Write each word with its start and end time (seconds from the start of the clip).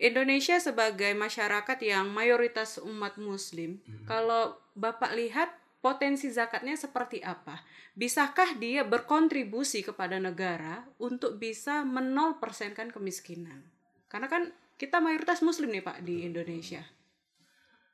Indonesia 0.00 0.56
sebagai 0.56 1.12
masyarakat 1.12 1.78
yang 1.84 2.08
mayoritas 2.08 2.80
umat 2.80 3.20
muslim, 3.20 3.84
hmm. 3.84 4.08
kalau 4.08 4.56
Bapak 4.72 5.12
lihat 5.12 5.52
potensi 5.84 6.32
zakatnya 6.32 6.72
seperti 6.72 7.20
apa? 7.20 7.60
Bisakah 7.92 8.56
dia 8.56 8.80
berkontribusi 8.80 9.84
kepada 9.84 10.16
negara 10.16 10.88
untuk 10.96 11.36
bisa 11.36 11.84
menol 11.84 12.40
persenkan 12.40 12.88
kemiskinan? 12.88 13.60
Karena 14.08 14.32
kan 14.32 14.48
kita 14.80 15.04
mayoritas 15.04 15.44
muslim 15.44 15.68
nih 15.68 15.84
Pak 15.84 16.00
di 16.00 16.24
Indonesia. 16.24 16.80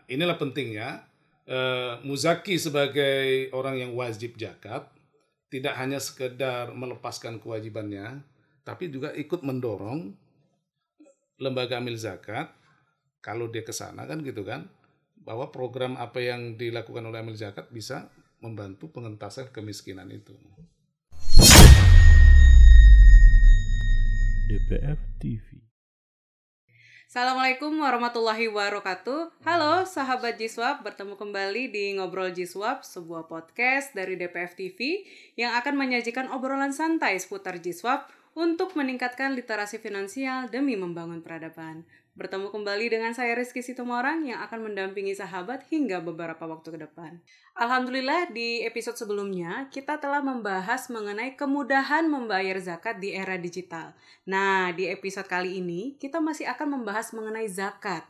Inilah 0.07 0.39
pentingnya 0.39 1.03
uh, 1.51 1.99
muzaki 2.07 2.55
sebagai 2.55 3.51
orang 3.51 3.83
yang 3.83 3.99
wajib 3.99 4.39
zakat 4.39 4.87
tidak 5.51 5.75
hanya 5.75 5.99
sekedar 5.99 6.71
melepaskan 6.71 7.43
kewajibannya, 7.43 8.23
tapi 8.63 8.95
juga 8.95 9.11
ikut 9.11 9.43
mendorong 9.43 10.26
lembaga 11.37 11.77
amil 11.77 12.01
zakat 12.01 12.49
kalau 13.21 13.53
dia 13.53 13.61
ke 13.61 13.73
sana 13.73 14.09
kan 14.09 14.25
gitu 14.25 14.41
kan 14.41 14.73
bahwa 15.21 15.53
program 15.53 16.01
apa 16.01 16.25
yang 16.25 16.57
dilakukan 16.57 17.05
oleh 17.05 17.21
amil 17.21 17.37
zakat 17.37 17.69
bisa 17.69 18.09
membantu 18.41 18.89
pengentasan 18.89 19.53
kemiskinan 19.53 20.09
itu. 20.09 20.33
DPF 24.47 25.01
TV 25.21 25.67
Assalamualaikum 27.07 27.73
warahmatullahi 27.81 28.51
wabarakatuh. 28.53 29.41
Halo 29.47 29.89
sahabat 29.89 30.37
Jiswap, 30.37 30.85
bertemu 30.85 31.17
kembali 31.17 31.73
di 31.73 31.85
Ngobrol 31.97 32.35
Jiswap, 32.35 32.85
sebuah 32.85 33.25
podcast 33.31 33.97
dari 33.97 34.21
DPF 34.21 34.53
TV 34.59 35.07
yang 35.39 35.57
akan 35.57 35.81
menyajikan 35.81 36.29
obrolan 36.29 36.77
santai 36.77 37.17
seputar 37.17 37.57
Jiswap 37.63 38.11
untuk 38.37 38.77
meningkatkan 38.77 39.33
literasi 39.33 39.81
finansial 39.81 40.53
demi 40.53 40.77
membangun 40.77 41.25
peradaban. 41.25 41.89
Bertemu 42.17 42.53
kembali 42.53 42.93
dengan 42.93 43.13
saya 43.17 43.33
Rizky 43.37 43.61
Situmorang 43.65 44.25
yang 44.25 44.45
akan 44.45 44.69
mendampingi 44.73 45.17
sahabat 45.17 45.65
hingga 45.73 46.05
beberapa 46.05 46.45
waktu 46.49 46.77
ke 46.77 46.79
depan. 46.85 47.21
Alhamdulillah 47.57 48.33
di 48.33 48.61
episode 48.65 48.97
sebelumnya 48.97 49.69
kita 49.73 50.01
telah 50.01 50.21
membahas 50.21 50.89
mengenai 50.93 51.37
kemudahan 51.37 52.09
membayar 52.09 52.57
zakat 52.61 53.01
di 53.01 53.17
era 53.17 53.37
digital. 53.41 53.97
Nah, 54.29 54.73
di 54.73 54.89
episode 54.89 55.29
kali 55.29 55.61
ini 55.61 55.97
kita 55.97 56.21
masih 56.21 56.49
akan 56.49 56.81
membahas 56.81 57.13
mengenai 57.17 57.49
zakat. 57.49 58.05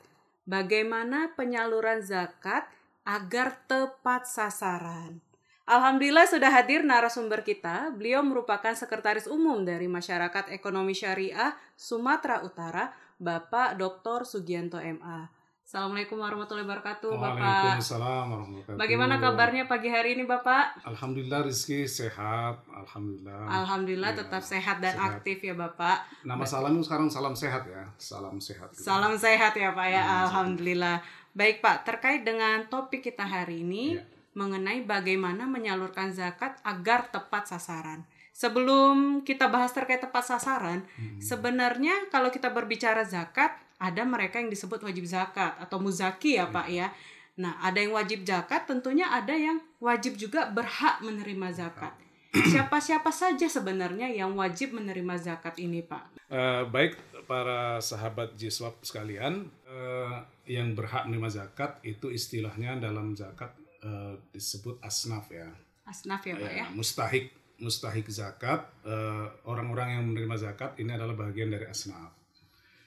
Bagaimana 0.47 1.35
penyaluran 1.35 2.03
zakat 2.03 2.67
agar 3.03 3.59
tepat 3.67 4.27
sasaran. 4.27 5.26
Alhamdulillah 5.67 6.31
sudah 6.31 6.55
hadir 6.55 6.86
narasumber 6.86 7.42
kita. 7.42 7.91
Beliau 7.91 8.22
merupakan 8.22 8.70
sekretaris 8.70 9.27
umum 9.27 9.67
dari 9.67 9.91
Masyarakat 9.91 10.55
Ekonomi 10.55 10.95
Syariah 10.95 11.59
Sumatera 11.75 12.39
Utara, 12.47 12.95
Bapak 13.19 13.75
Dr. 13.75 14.22
Sugianto 14.22 14.78
MA. 14.78 15.27
Assalamualaikum 15.67 16.22
warahmatullahi 16.22 16.70
wabarakatuh, 16.70 17.11
Bapak. 17.19 17.42
Waalaikumsalam 17.42 18.27
warahmatullahi 18.31 18.62
wabarakatuh. 18.62 18.78
Bagaimana 18.78 19.14
kabarnya 19.19 19.67
pagi 19.67 19.91
hari 19.91 20.14
ini, 20.14 20.22
Bapak? 20.22 20.87
Alhamdulillah 20.87 21.42
Rizky 21.42 21.91
sehat, 21.91 22.62
alhamdulillah. 22.70 23.50
Alhamdulillah 23.50 24.11
ya, 24.14 24.19
tetap 24.22 24.47
sehat 24.47 24.78
dan 24.78 24.94
sehat. 24.94 25.19
aktif 25.19 25.42
ya, 25.42 25.59
Bapak. 25.59 26.06
Nama 26.22 26.47
salam 26.47 26.78
sekarang 26.78 27.11
salam 27.11 27.34
sehat 27.34 27.67
ya, 27.67 27.91
salam 27.98 28.39
sehat. 28.39 28.70
Gitu. 28.70 28.87
Salam 28.87 29.19
sehat 29.19 29.59
ya, 29.59 29.75
Pak 29.75 29.87
ya. 29.91 30.03
Hmm, 30.06 30.19
alhamdulillah. 30.31 31.03
Baik, 31.34 31.59
Pak, 31.59 31.83
terkait 31.83 32.22
dengan 32.22 32.62
topik 32.70 33.03
kita 33.03 33.27
hari 33.27 33.67
ini, 33.67 33.98
ya 33.98 34.14
mengenai 34.37 34.84
bagaimana 34.84 35.48
menyalurkan 35.48 36.12
zakat 36.12 36.61
agar 36.61 37.09
tepat 37.09 37.48
sasaran. 37.48 38.05
Sebelum 38.37 39.25
kita 39.25 39.48
bahas 39.48 39.73
terkait 39.73 40.05
tepat 40.05 40.28
sasaran, 40.28 40.84
hmm. 41.01 41.25
sebenarnya 41.25 42.12
kalau 42.12 42.28
kita 42.28 42.53
berbicara 42.53 43.01
zakat, 43.09 43.56
ada 43.81 44.05
mereka 44.05 44.37
yang 44.37 44.53
disebut 44.53 44.84
wajib 44.84 45.09
zakat 45.09 45.56
atau 45.56 45.81
muzaki 45.81 46.37
ya 46.37 46.45
hmm. 46.45 46.53
Pak 46.53 46.69
ya. 46.69 46.93
Nah, 47.41 47.56
ada 47.65 47.81
yang 47.81 47.97
wajib 47.97 48.28
zakat, 48.28 48.69
tentunya 48.69 49.09
ada 49.09 49.33
yang 49.33 49.61
wajib 49.81 50.20
juga 50.20 50.53
berhak 50.53 51.00
menerima 51.00 51.48
zakat. 51.56 51.97
Siapa-siapa 52.37 53.09
saja 53.09 53.49
sebenarnya 53.49 54.12
yang 54.12 54.37
wajib 54.37 54.77
menerima 54.77 55.16
zakat 55.16 55.56
ini, 55.56 55.81
Pak? 55.81 56.28
Uh, 56.28 56.69
baik, 56.69 56.97
para 57.25 57.81
sahabat 57.81 58.37
Jiswab 58.37 58.77
sekalian, 58.84 59.49
uh, 59.65 60.21
yang 60.44 60.77
berhak 60.77 61.09
menerima 61.09 61.44
zakat 61.44 61.81
itu 61.84 62.12
istilahnya 62.12 62.77
dalam 62.77 63.16
zakat 63.16 63.53
uh, 63.87 64.19
disebut 64.35 64.83
asnaf 64.83 65.31
ya. 65.31 65.47
Asnaf 65.87 66.27
ya 66.27 66.35
pak 66.35 66.51
ya. 66.51 66.67
Mustahik 66.75 67.31
mustahik 67.57 68.11
zakat 68.13 68.69
uh, 68.85 69.33
orang-orang 69.49 69.97
yang 69.97 70.05
menerima 70.13 70.37
zakat 70.51 70.77
ini 70.77 70.93
adalah 70.93 71.15
bagian 71.15 71.49
dari 71.49 71.65
asnaf. 71.71 72.13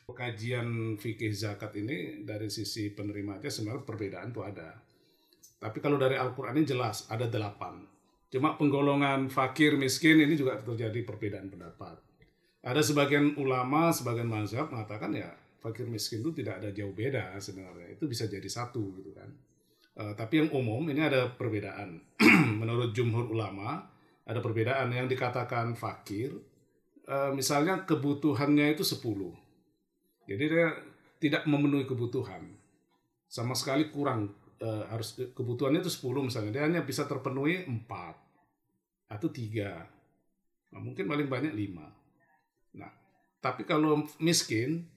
Kajian 0.09 0.97
fikih 0.97 1.29
zakat 1.31 1.77
ini 1.77 2.25
dari 2.25 2.49
sisi 2.49 2.89
penerima 2.89 3.37
aja 3.37 3.49
sebenarnya 3.53 3.85
perbedaan 3.85 4.33
tuh 4.33 4.41
ada. 4.41 4.73
Tapi 5.61 5.77
kalau 5.85 6.01
dari 6.01 6.17
Al-Quran 6.17 6.57
ini 6.57 6.65
jelas 6.65 7.05
ada 7.13 7.29
delapan. 7.29 7.85
Cuma 8.29 8.57
penggolongan 8.57 9.29
fakir 9.29 9.77
miskin 9.77 10.17
ini 10.21 10.33
juga 10.33 10.57
terjadi 10.61 11.05
perbedaan 11.05 11.49
pendapat. 11.53 12.01
Ada 12.65 12.81
sebagian 12.81 13.37
ulama, 13.37 13.93
sebagian 13.93 14.25
mazhab 14.25 14.73
mengatakan 14.73 15.13
ya 15.13 15.29
fakir 15.61 15.85
miskin 15.85 16.25
itu 16.25 16.41
tidak 16.41 16.57
ada 16.61 16.69
jauh 16.73 16.93
beda 16.93 17.37
sebenarnya. 17.37 17.93
Itu 17.93 18.09
bisa 18.09 18.25
jadi 18.25 18.45
satu 18.49 18.97
gitu 18.97 19.13
kan. 19.13 19.29
Uh, 19.99 20.15
tapi 20.15 20.39
yang 20.39 20.49
umum 20.55 20.87
ini 20.87 21.03
ada 21.03 21.27
perbedaan. 21.35 21.99
Menurut 22.63 22.95
jumhur 22.95 23.27
ulama 23.27 23.83
ada 24.23 24.39
perbedaan 24.39 24.95
yang 24.95 25.11
dikatakan 25.11 25.75
fakir. 25.75 26.31
Uh, 27.03 27.35
misalnya 27.35 27.83
kebutuhannya 27.83 28.79
itu 28.79 28.87
10. 28.87 28.95
Jadi 30.29 30.43
dia 30.47 30.71
tidak 31.19 31.43
memenuhi 31.43 31.83
kebutuhan. 31.83 32.47
Sama 33.27 33.51
sekali 33.51 33.91
kurang 33.91 34.31
uh, 34.63 34.87
harus 34.87 35.19
kebutuhannya 35.35 35.83
itu 35.83 35.91
10 35.91 36.31
misalnya. 36.31 36.51
Dia 36.55 36.63
hanya 36.71 36.87
bisa 36.87 37.03
terpenuhi 37.03 37.67
4 37.67 39.11
atau 39.11 39.27
3. 39.27 40.71
Nah, 40.71 40.79
mungkin 40.79 41.11
paling 41.11 41.27
banyak 41.27 41.51
5. 41.51 42.79
Nah, 42.79 42.91
tapi 43.43 43.67
kalau 43.67 44.07
miskin 44.23 44.87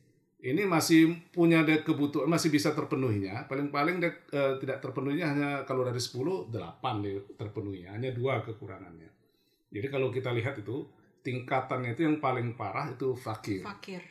ini 0.42 0.66
masih 0.66 1.22
punya 1.30 1.62
kebutuhan 1.62 2.26
masih 2.26 2.50
bisa 2.50 2.74
terpenuhinya. 2.74 3.46
Paling-paling 3.46 4.02
uh, 4.02 4.58
tidak 4.58 4.82
terpenuhinya 4.82 5.26
hanya 5.30 5.50
kalau 5.62 5.86
dari 5.86 6.02
10 6.02 6.50
8 6.50 7.38
terpenuhi. 7.38 7.86
Hanya 7.86 8.10
dua 8.10 8.42
kekurangannya. 8.42 9.06
Jadi 9.70 9.86
kalau 9.86 10.10
kita 10.10 10.34
lihat 10.34 10.58
itu 10.58 10.82
tingkatannya 11.22 11.94
itu 11.94 12.02
yang 12.02 12.18
paling 12.18 12.58
parah 12.58 12.90
itu 12.90 13.14
fakir. 13.14 13.62
Fakir. 13.62 14.02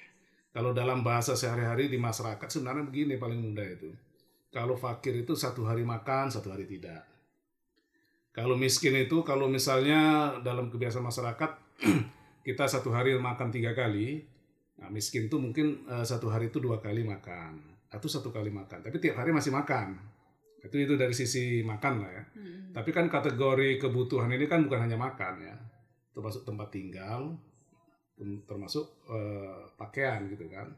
Kalau 0.56 0.72
dalam 0.72 1.04
bahasa 1.04 1.36
sehari-hari 1.36 1.92
di 1.92 2.00
masyarakat 2.00 2.48
sebenarnya 2.48 2.88
begini 2.88 3.20
paling 3.20 3.40
mudah 3.52 3.68
itu. 3.68 3.92
Kalau 4.56 4.80
fakir 4.80 5.20
itu 5.20 5.36
satu 5.36 5.68
hari 5.68 5.84
makan 5.84 6.32
satu 6.32 6.56
hari 6.56 6.64
tidak. 6.64 7.04
Kalau 8.32 8.56
miskin 8.56 8.96
itu 8.96 9.20
kalau 9.28 9.52
misalnya 9.52 10.32
dalam 10.40 10.72
kebiasaan 10.72 11.04
masyarakat 11.04 11.52
kita 12.48 12.64
satu 12.72 12.96
hari 12.96 13.20
makan 13.20 13.52
tiga 13.52 13.76
kali 13.76 14.24
Nah, 14.82 14.90
miskin 14.90 15.30
tuh 15.30 15.38
mungkin 15.38 15.86
uh, 15.86 16.02
satu 16.02 16.34
hari 16.34 16.50
itu 16.50 16.58
dua 16.58 16.82
kali 16.82 17.06
makan 17.06 17.62
atau 17.94 18.08
satu 18.10 18.34
kali 18.34 18.50
makan, 18.50 18.82
tapi 18.82 18.98
tiap 18.98 19.22
hari 19.22 19.30
masih 19.30 19.54
makan. 19.54 19.94
Itu 20.66 20.78
itu 20.78 20.98
dari 20.98 21.14
sisi 21.14 21.62
makan 21.62 22.02
lah 22.02 22.12
ya. 22.12 22.24
Hmm. 22.34 22.74
Tapi 22.74 22.90
kan 22.90 23.06
kategori 23.06 23.78
kebutuhan 23.78 24.34
ini 24.34 24.50
kan 24.50 24.66
bukan 24.66 24.90
hanya 24.90 24.98
makan 24.98 25.38
ya, 25.44 25.56
termasuk 26.18 26.42
tempat 26.48 26.74
tinggal, 26.74 27.38
termasuk 28.50 29.06
uh, 29.06 29.70
pakaian 29.78 30.26
gitu 30.34 30.50
kan. 30.50 30.72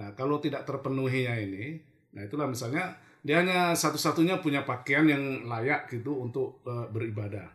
Nah 0.00 0.16
kalau 0.16 0.40
tidak 0.40 0.64
terpenuhinya 0.64 1.36
ini, 1.36 1.80
nah 2.16 2.24
itulah 2.24 2.48
misalnya 2.48 2.96
dia 3.20 3.44
hanya 3.44 3.76
satu-satunya 3.76 4.40
punya 4.40 4.64
pakaian 4.64 5.04
yang 5.04 5.44
layak 5.44 5.90
gitu 5.92 6.16
untuk 6.16 6.64
uh, 6.64 6.88
beribadah. 6.88 7.48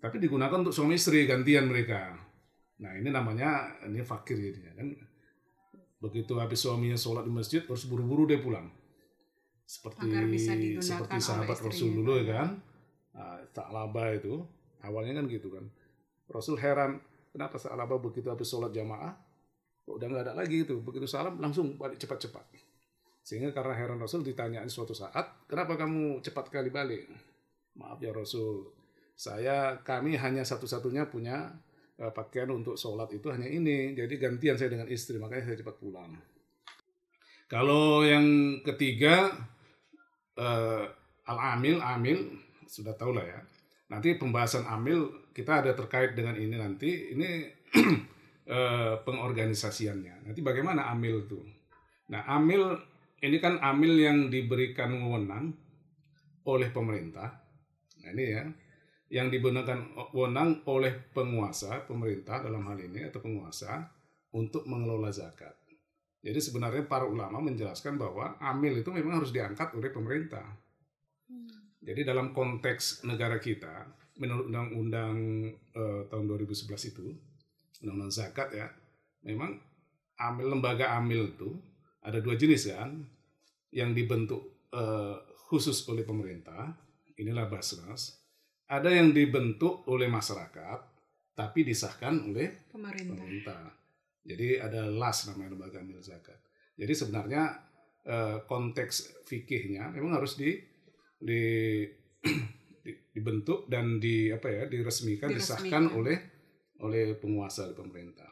Tapi 0.00 0.16
digunakan 0.16 0.64
untuk 0.64 0.72
suami 0.72 0.96
istri 0.96 1.28
gantian 1.28 1.68
mereka. 1.68 2.16
Nah 2.80 2.96
ini 2.96 3.12
namanya 3.12 3.76
ini 3.84 4.00
fakir 4.00 4.40
jadinya 4.40 4.72
kan 4.80 4.88
begitu 6.00 6.32
habis 6.40 6.64
suaminya 6.64 6.96
sholat 6.96 7.28
di 7.28 7.32
masjid 7.32 7.60
harus 7.62 7.84
buru-buru 7.84 8.24
dia 8.24 8.40
pulang. 8.40 8.72
Seperti 9.68 10.10
seperti 10.82 11.16
sahabat 11.22 11.60
Rasul 11.60 12.02
dulu 12.02 12.18
ya 12.18 12.42
kan? 12.42 12.48
Nah, 13.14 13.38
tak 13.54 13.68
laba 13.70 14.16
itu 14.16 14.42
awalnya 14.82 15.20
kan 15.20 15.30
gitu 15.30 15.52
kan. 15.52 15.68
Rasul 16.26 16.58
heran 16.58 16.98
kenapa 17.30 17.60
laba 17.76 18.00
begitu 18.00 18.32
habis 18.32 18.48
sholat 18.50 18.74
jamaah 18.74 19.14
kok 19.84 19.94
udah 19.94 20.06
nggak 20.10 20.24
ada 20.26 20.34
lagi 20.34 20.66
itu? 20.66 20.80
Begitu 20.82 21.06
salam 21.06 21.38
langsung 21.38 21.76
balik 21.78 22.00
cepat-cepat. 22.00 22.48
Sehingga 23.20 23.52
karena 23.52 23.76
heran 23.76 24.00
Rasul 24.00 24.24
ditanyain 24.24 24.66
suatu 24.66 24.96
saat 24.96 25.46
kenapa 25.46 25.76
kamu 25.76 26.24
cepat 26.24 26.48
kali 26.48 26.72
balik? 26.72 27.06
Maaf 27.76 28.00
ya 28.02 28.10
Rasul. 28.10 28.72
Saya 29.14 29.84
kami 29.84 30.16
hanya 30.16 30.42
satu-satunya 30.42 31.12
punya 31.12 31.52
uh, 32.00 32.12
pakaian 32.12 32.48
untuk 32.50 32.74
sholat 32.80 33.12
itu 33.12 33.28
hanya 33.28 33.46
ini. 33.46 33.92
Jadi 33.92 34.16
gantian 34.16 34.56
saya 34.56 34.72
dengan 34.72 34.88
istri, 34.88 35.20
makanya 35.20 35.52
saya 35.52 35.60
cepat 35.60 35.76
pulang. 35.76 36.16
Kalau 37.50 38.06
yang 38.06 38.58
ketiga, 38.64 39.28
uh, 40.38 40.84
al-amil, 41.28 41.82
amil, 41.82 42.18
sudah 42.64 42.94
tahu 42.96 43.12
lah 43.14 43.26
ya. 43.26 43.40
Nanti 43.90 44.14
pembahasan 44.14 44.64
amil 44.70 45.30
kita 45.34 45.62
ada 45.66 45.74
terkait 45.74 46.14
dengan 46.14 46.38
ini 46.38 46.54
nanti. 46.54 47.10
Ini 47.12 47.28
uh, 48.48 48.94
pengorganisasiannya. 49.06 50.30
Nanti 50.30 50.40
bagaimana 50.40 50.88
amil 50.94 51.26
itu? 51.26 51.42
Nah, 52.10 52.22
amil 52.26 52.78
ini 53.20 53.36
kan 53.42 53.58
amil 53.60 53.98
yang 53.98 54.30
diberikan 54.30 54.94
wewenang 54.94 55.52
oleh 56.46 56.70
pemerintah. 56.70 57.34
Nah, 58.00 58.08
ini 58.14 58.24
ya, 58.30 58.42
yang 59.10 59.26
diberikan 59.26 59.90
wewenang 60.14 60.62
oleh 60.70 60.94
penguasa, 61.10 61.82
pemerintah 61.82 62.46
dalam 62.46 62.62
hal 62.70 62.78
ini 62.78 63.10
atau 63.10 63.18
penguasa 63.18 63.90
untuk 64.30 64.62
mengelola 64.70 65.10
zakat. 65.10 65.52
Jadi 66.22 66.38
sebenarnya 66.38 66.86
para 66.86 67.08
ulama 67.08 67.42
menjelaskan 67.42 67.98
bahwa 67.98 68.38
amil 68.38 68.78
itu 68.78 68.90
memang 68.94 69.18
harus 69.18 69.34
diangkat 69.34 69.74
oleh 69.74 69.90
pemerintah. 69.90 70.46
Jadi 71.80 72.06
dalam 72.06 72.30
konteks 72.30 73.08
negara 73.08 73.40
kita, 73.40 73.88
menurut 74.20 74.52
undang-undang 74.52 75.16
eh, 75.74 76.02
tahun 76.12 76.24
2011 76.28 76.92
itu, 76.92 77.08
undang-undang 77.82 78.12
zakat 78.12 78.52
ya, 78.52 78.68
memang 79.24 79.56
amil 80.20 80.52
lembaga 80.52 80.92
amil 81.00 81.32
itu 81.32 81.56
ada 82.04 82.20
dua 82.20 82.36
jenis 82.36 82.68
kan, 82.68 83.00
yang 83.72 83.96
dibentuk 83.96 84.68
eh, 84.70 85.16
khusus 85.48 85.82
oleh 85.88 86.04
pemerintah, 86.04 86.76
inilah 87.16 87.48
Basnas. 87.48 88.20
Ada 88.70 88.90
yang 88.94 89.10
dibentuk 89.10 89.82
oleh 89.90 90.06
masyarakat, 90.06 90.78
tapi 91.34 91.66
disahkan 91.66 92.22
oleh 92.22 92.70
Pemerintah. 92.70 93.18
pemerintah. 93.18 93.62
Jadi 94.22 94.60
ada 94.60 94.86
LAS 94.86 95.26
namanya 95.26 95.58
lembaga 95.58 95.82
amil 95.82 95.98
zakat. 95.98 96.38
Jadi 96.78 96.92
sebenarnya 96.94 97.42
eh, 98.06 98.38
konteks 98.46 99.26
fikihnya 99.26 99.90
memang 99.90 100.22
harus 100.22 100.38
di, 100.38 100.54
di, 101.18 101.42
di- 102.84 103.00
dibentuk 103.10 103.66
dan 103.66 103.98
di 103.98 104.30
apa 104.30 104.46
ya 104.46 104.62
diresmikan, 104.70 105.34
disahkan 105.34 105.90
Diresmikan. 105.90 105.98
oleh 105.98 106.18
oleh 106.80 107.18
penguasa 107.18 107.66
oleh 107.66 107.76
pemerintah. 107.76 108.28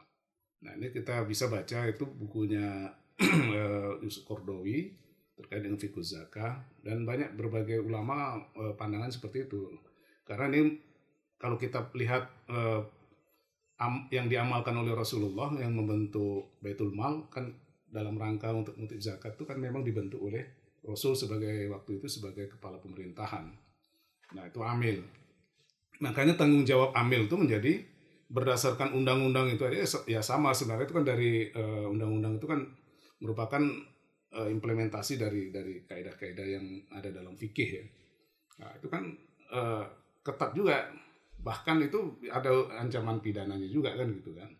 Nah 0.63 0.73
ini 0.75 0.89
kita 0.89 1.25
bisa 1.27 1.51
baca 1.51 1.83
itu 1.85 2.05
bukunya 2.07 2.87
eh, 3.19 3.91
Yusuf 4.01 4.23
Kordowi 4.23 4.95
terkait 5.35 5.63
dengan 5.63 5.79
fikih 5.79 6.03
zakah 6.03 6.63
dan 6.79 7.03
banyak 7.03 7.35
berbagai 7.35 7.83
ulama 7.83 8.39
eh, 8.55 8.73
pandangan 8.77 9.11
seperti 9.11 9.49
itu. 9.51 9.67
Karena 10.29 10.45
ini 10.53 10.77
kalau 11.41 11.57
kita 11.57 11.89
lihat 11.97 12.29
eh, 12.53 12.81
am- 13.81 14.05
yang 14.13 14.29
diamalkan 14.29 14.77
oleh 14.77 14.93
Rasulullah 14.93 15.49
yang 15.57 15.73
membentuk 15.73 16.61
Baitul 16.61 16.93
Mal 16.93 17.25
kan 17.33 17.49
dalam 17.89 18.13
rangka 18.21 18.53
untuk 18.53 18.77
untuk 18.77 19.01
zakat 19.01 19.33
itu 19.33 19.49
kan 19.49 19.57
memang 19.57 19.81
dibentuk 19.81 20.21
oleh 20.21 20.45
Rasul 20.85 21.17
sebagai 21.17 21.65
waktu 21.73 21.97
itu 21.97 22.07
sebagai 22.07 22.45
kepala 22.45 22.77
pemerintahan. 22.77 23.49
Nah, 24.37 24.43
itu 24.45 24.61
amil. 24.61 25.01
Makanya 25.99 26.37
tanggung 26.37 26.63
jawab 26.63 26.93
amil 26.93 27.25
itu 27.25 27.35
menjadi 27.35 27.73
berdasarkan 28.29 28.93
undang-undang 28.93 29.49
itu 29.49 29.65
aja 29.65 30.05
ya 30.05 30.21
sama 30.21 30.53
sebenarnya 30.53 30.85
itu 30.85 30.95
kan 30.95 31.05
dari 31.07 31.49
eh, 31.49 31.85
undang-undang 31.89 32.37
itu 32.37 32.45
kan 32.45 32.61
merupakan 33.19 33.63
eh, 34.37 34.49
implementasi 34.53 35.17
dari 35.17 35.49
dari 35.49 35.81
kaidah-kaidah 35.89 36.47
yang 36.47 36.65
ada 36.93 37.09
dalam 37.09 37.33
fikih 37.33 37.69
ya. 37.73 37.83
Nah, 38.61 38.71
itu 38.77 38.87
kan 38.87 39.03
eh, 39.49 39.85
ketat 40.23 40.51
juga. 40.55 40.89
Bahkan 41.39 41.77
itu 41.87 42.19
ada 42.27 42.51
ancaman 42.83 43.23
pidananya 43.23 43.67
juga 43.71 43.95
kan 43.95 44.11
gitu 44.11 44.35
kan. 44.35 44.51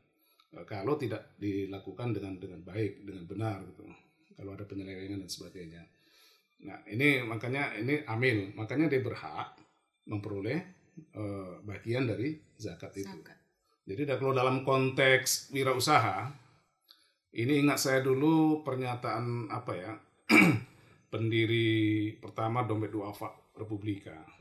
Eh, 0.56 0.66
kalau 0.66 0.96
tidak 0.96 1.36
dilakukan 1.38 2.16
dengan 2.16 2.40
dengan 2.40 2.64
baik 2.64 3.04
dengan 3.04 3.24
benar 3.28 3.58
gitu. 3.68 3.84
Kalau 4.40 4.56
ada 4.56 4.64
penyelewengan 4.64 5.20
dan 5.20 5.32
sebagainya. 5.32 5.84
Nah 6.64 6.80
ini 6.88 7.22
makanya 7.28 7.76
ini 7.76 8.02
amil. 8.08 8.56
Makanya 8.56 8.88
dia 8.88 9.04
berhak 9.04 9.60
memperoleh 10.08 10.60
eh, 11.14 11.56
bagian 11.68 12.08
dari 12.08 12.40
zakat 12.56 12.96
itu. 12.96 13.12
Zakat. 13.12 13.38
jadi 13.90 14.06
kalau 14.22 14.38
dalam 14.38 14.62
konteks 14.62 15.50
wirausaha 15.50 16.30
ini 17.34 17.66
ingat 17.66 17.82
saya 17.82 18.00
dulu 18.02 18.62
pernyataan 18.62 19.50
apa 19.50 19.74
ya? 19.76 19.94
Pendiri 21.14 22.14
pertama 22.22 22.62
dompet 22.70 22.94
duafa 22.94 23.34
Republika 23.58 24.39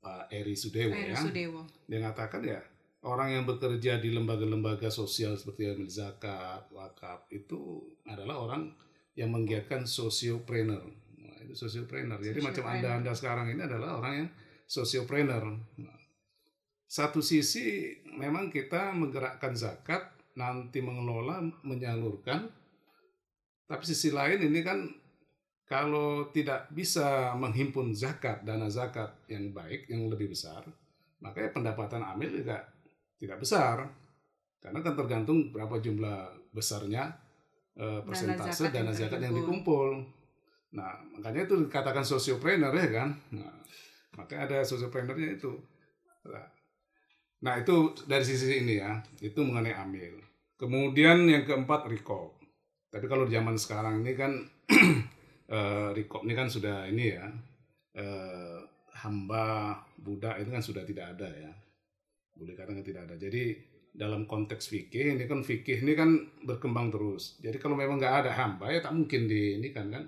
Pak 0.00 0.32
Eri 0.32 0.56
Sudewo 0.56 0.96
Eri 0.96 1.12
ya 1.12 1.20
Sudewo. 1.20 1.62
dia 1.84 1.98
mengatakan 2.00 2.40
ya 2.40 2.60
orang 3.04 3.32
yang 3.32 3.44
bekerja 3.48 3.96
di 4.00 4.12
lembaga-lembaga 4.12 4.92
sosial 4.92 5.36
seperti 5.36 5.72
amil 5.72 5.88
zakat, 5.88 6.68
wakaf 6.72 7.24
itu 7.32 7.80
adalah 8.04 8.44
orang 8.44 8.72
yang 9.16 9.32
menggiatkan 9.32 9.88
sosiopreneur. 9.88 10.84
Nah, 11.20 11.36
itu 11.40 11.56
sosiopreneur. 11.56 12.20
Jadi 12.20 12.40
macam 12.44 12.64
Sosiopreneur. 12.64 12.84
anda 12.84 12.90
anda 13.00 13.12
sekarang 13.16 13.46
ini 13.52 13.62
adalah 13.64 14.00
orang 14.00 14.12
yang 14.24 14.28
sosiopreneur. 14.68 15.44
Nah, 15.80 15.98
satu 16.84 17.24
sisi 17.24 17.96
memang 18.04 18.52
kita 18.52 18.92
menggerakkan 18.92 19.56
zakat, 19.56 20.12
nanti 20.36 20.84
mengelola, 20.84 21.40
menyalurkan. 21.64 22.52
Tapi 23.70 23.82
sisi 23.86 24.10
lain 24.10 24.42
ini 24.44 24.60
kan 24.66 24.90
kalau 25.70 26.26
tidak 26.34 26.66
bisa 26.74 27.30
menghimpun 27.38 27.94
zakat, 27.94 28.42
dana 28.42 28.66
zakat 28.66 29.22
yang 29.30 29.54
baik, 29.54 29.86
yang 29.86 30.10
lebih 30.10 30.34
besar, 30.34 30.66
makanya 31.22 31.54
pendapatan 31.54 32.02
amil 32.02 32.42
juga 32.42 32.58
tidak 33.22 33.38
besar. 33.38 33.86
Karena 34.58 34.82
kan 34.82 34.98
tergantung 34.98 35.54
berapa 35.54 35.78
jumlah 35.78 36.50
besarnya 36.50 37.14
eh, 37.78 38.02
persentase 38.02 38.66
zakat 38.66 38.74
yang 38.74 38.90
dana 38.90 38.92
zakat 38.92 39.20
yang 39.22 39.34
dikumpul. 39.38 40.02
Nah, 40.74 40.98
makanya 41.14 41.46
itu 41.46 41.70
dikatakan 41.70 42.02
sosiopreneur 42.02 42.74
ya 42.74 42.90
kan. 42.90 43.08
Nah, 43.30 43.54
makanya 44.18 44.42
ada 44.50 44.58
sociopreneurnya 44.66 45.38
itu. 45.38 45.54
Nah, 46.26 46.50
Nah, 47.40 47.56
itu 47.56 47.96
dari 48.04 48.20
sisi 48.20 48.60
ini 48.60 48.76
ya, 48.76 49.00
itu 49.24 49.40
mengenai 49.40 49.72
amil. 49.72 50.20
Kemudian 50.60 51.24
yang 51.24 51.48
keempat 51.48 51.88
recall. 51.88 52.36
Tapi 52.92 53.08
kalau 53.08 53.24
di 53.24 53.32
zaman 53.32 53.56
sekarang 53.56 54.04
ini 54.04 54.12
kan 54.12 54.44
eh, 55.50 55.88
recall 55.92 56.24
ini 56.26 56.34
kan 56.38 56.48
sudah 56.48 56.86
ini 56.86 57.04
ya, 57.10 57.26
eh, 57.98 58.58
hamba 59.02 59.76
budak 59.98 60.38
itu 60.40 60.50
kan 60.54 60.62
sudah 60.62 60.82
tidak 60.86 61.18
ada 61.18 61.28
ya. 61.28 61.52
Boleh 62.38 62.54
katakan 62.56 62.86
tidak 62.86 63.10
ada. 63.10 63.14
Jadi 63.18 63.68
dalam 63.90 64.22
konteks 64.30 64.70
fikih 64.70 65.18
ini 65.18 65.26
kan 65.26 65.42
fikih 65.42 65.82
ini 65.82 65.92
kan 65.98 66.10
berkembang 66.46 66.94
terus. 66.94 67.36
Jadi 67.42 67.58
kalau 67.58 67.74
memang 67.74 67.98
nggak 67.98 68.16
ada 68.26 68.30
hamba 68.38 68.70
ya 68.70 68.78
tak 68.80 68.94
mungkin 68.94 69.26
di 69.26 69.58
ini 69.58 69.68
kan 69.74 69.90
kan. 69.90 70.06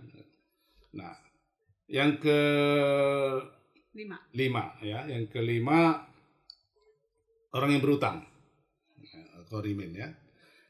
Nah, 0.94 1.12
yang 1.92 2.16
ke 2.16 2.38
Lima. 3.92 4.16
lima 4.32 4.72
ya 4.80 5.04
yang 5.04 5.28
kelima 5.28 6.00
orang 7.52 7.76
yang 7.76 7.84
berutang 7.84 8.24
Ya, 9.02 9.20
korimin 9.52 9.92
ya 9.92 10.08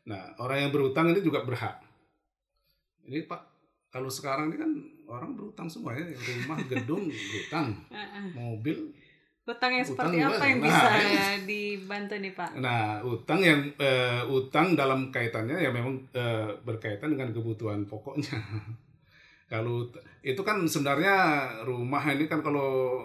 nah 0.03 0.35
orang 0.43 0.67
yang 0.67 0.73
berutang 0.75 1.15
ini 1.15 1.23
juga 1.23 1.47
berhak 1.47 1.79
ini 3.07 3.23
pak 3.23 3.52
kalau 3.93 4.09
sekarang 4.09 4.49
ini 4.49 4.57
kan 4.57 4.73
orang 5.07 5.31
berutang 5.33 5.69
semua 5.69 5.93
ya 5.93 6.03
rumah 6.09 6.57
gedung 6.73 7.05
berutang 7.05 7.77
Heeh. 7.89 8.25
mobil 8.33 8.79
Utang 9.43 9.75
yang 9.75 9.83
Utang 9.83 10.07
seperti 10.07 10.17
apa 10.23 10.45
yang 10.47 10.59
Nah, 10.59 10.65
bisa 10.65 10.91
ini. 10.95 11.19
dibantu 11.45 12.15
nih 12.17 12.33
Pak? 12.33 12.51
nah 12.57 12.83
utang 13.03 13.41
yang 13.41 13.59
eh, 13.77 14.23
utang 14.25 14.73
dalam 14.73 15.11
kaitannya 15.11 15.59
ya 15.59 15.69
memang 15.69 15.99
eh, 16.13 16.47
berkaitan 16.63 17.11
dengan 17.11 17.35
kebutuhan 17.35 17.83
pokoknya 17.85 18.39
kalau 19.53 19.91
itu 20.23 20.39
kan 20.41 20.63
sebenarnya 20.65 21.15
rumah 21.63 22.01
ini 22.07 22.25
kan 22.25 22.39
kalau 22.39 23.03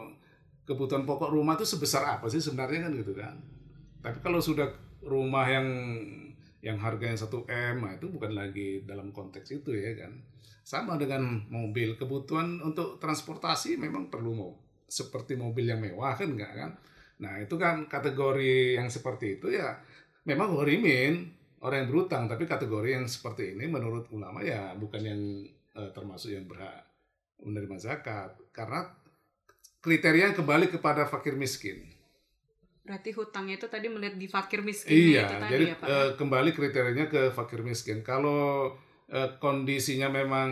kebutuhan 0.64 1.04
pokok 1.04 1.28
rumah 1.28 1.58
itu 1.58 1.66
sebesar 1.66 2.06
apa 2.06 2.28
sih 2.28 2.38
sebenarnya 2.38 2.86
kan 2.86 2.94
gitu 2.94 3.12
kan 3.12 3.34
tapi 4.00 4.22
kalau 4.22 4.38
sudah 4.38 4.70
rumah 5.02 5.44
yang 5.44 5.66
yang 6.60 6.78
harganya 6.78 7.18
1 7.18 7.34
M 7.50 7.76
nah 7.80 7.92
itu 7.92 8.08
bukan 8.08 8.32
lagi 8.32 8.84
dalam 8.84 9.10
konteks 9.10 9.58
itu 9.58 9.74
ya 9.74 9.98
kan 9.98 10.14
sama 10.68 11.00
dengan 11.00 11.48
mobil. 11.48 11.96
Kebutuhan 11.96 12.60
untuk 12.60 13.00
transportasi 13.00 13.80
memang 13.80 14.12
perlu 14.12 14.32
mau 14.36 14.52
seperti 14.84 15.40
mobil 15.40 15.72
yang 15.72 15.80
mewah 15.80 16.12
kan 16.20 16.28
enggak 16.28 16.52
kan? 16.52 16.72
Nah 17.24 17.40
itu 17.40 17.56
kan 17.56 17.88
kategori 17.88 18.76
yang 18.76 18.92
seperti 18.92 19.40
itu 19.40 19.56
ya 19.56 19.80
memang 20.28 20.52
horimin 20.52 21.32
orang 21.64 21.88
yang 21.88 21.90
berutang 21.90 22.28
tapi 22.28 22.44
kategori 22.44 23.00
yang 23.00 23.08
seperti 23.08 23.56
ini 23.56 23.64
menurut 23.72 24.12
ulama 24.12 24.44
ya 24.44 24.76
bukan 24.76 25.02
yang 25.08 25.22
eh, 25.80 25.90
termasuk 25.96 26.36
yang 26.36 26.44
berhak 26.44 26.84
menerima 27.40 27.80
zakat. 27.80 28.36
Karena 28.52 28.92
kriteria 29.80 30.36
kembali 30.36 30.68
kepada 30.68 31.08
fakir 31.08 31.40
miskin. 31.40 31.96
Berarti 32.84 33.16
hutangnya 33.16 33.56
itu 33.56 33.68
tadi 33.72 33.88
melihat 33.88 34.16
di 34.20 34.28
fakir 34.28 34.64
miskinnya 34.64 34.96
Iya, 34.96 35.24
itu 35.24 35.36
tadi 35.40 35.52
jadi 35.56 35.66
ya 35.68 35.76
Pak? 35.80 35.88
eh, 35.88 36.10
kembali 36.20 36.50
kriterianya 36.52 37.06
ke 37.08 37.32
fakir 37.32 37.64
miskin. 37.64 38.04
Kalau 38.04 38.76
eh, 39.08 39.30
kondisinya 39.40 40.08
memang 40.12 40.50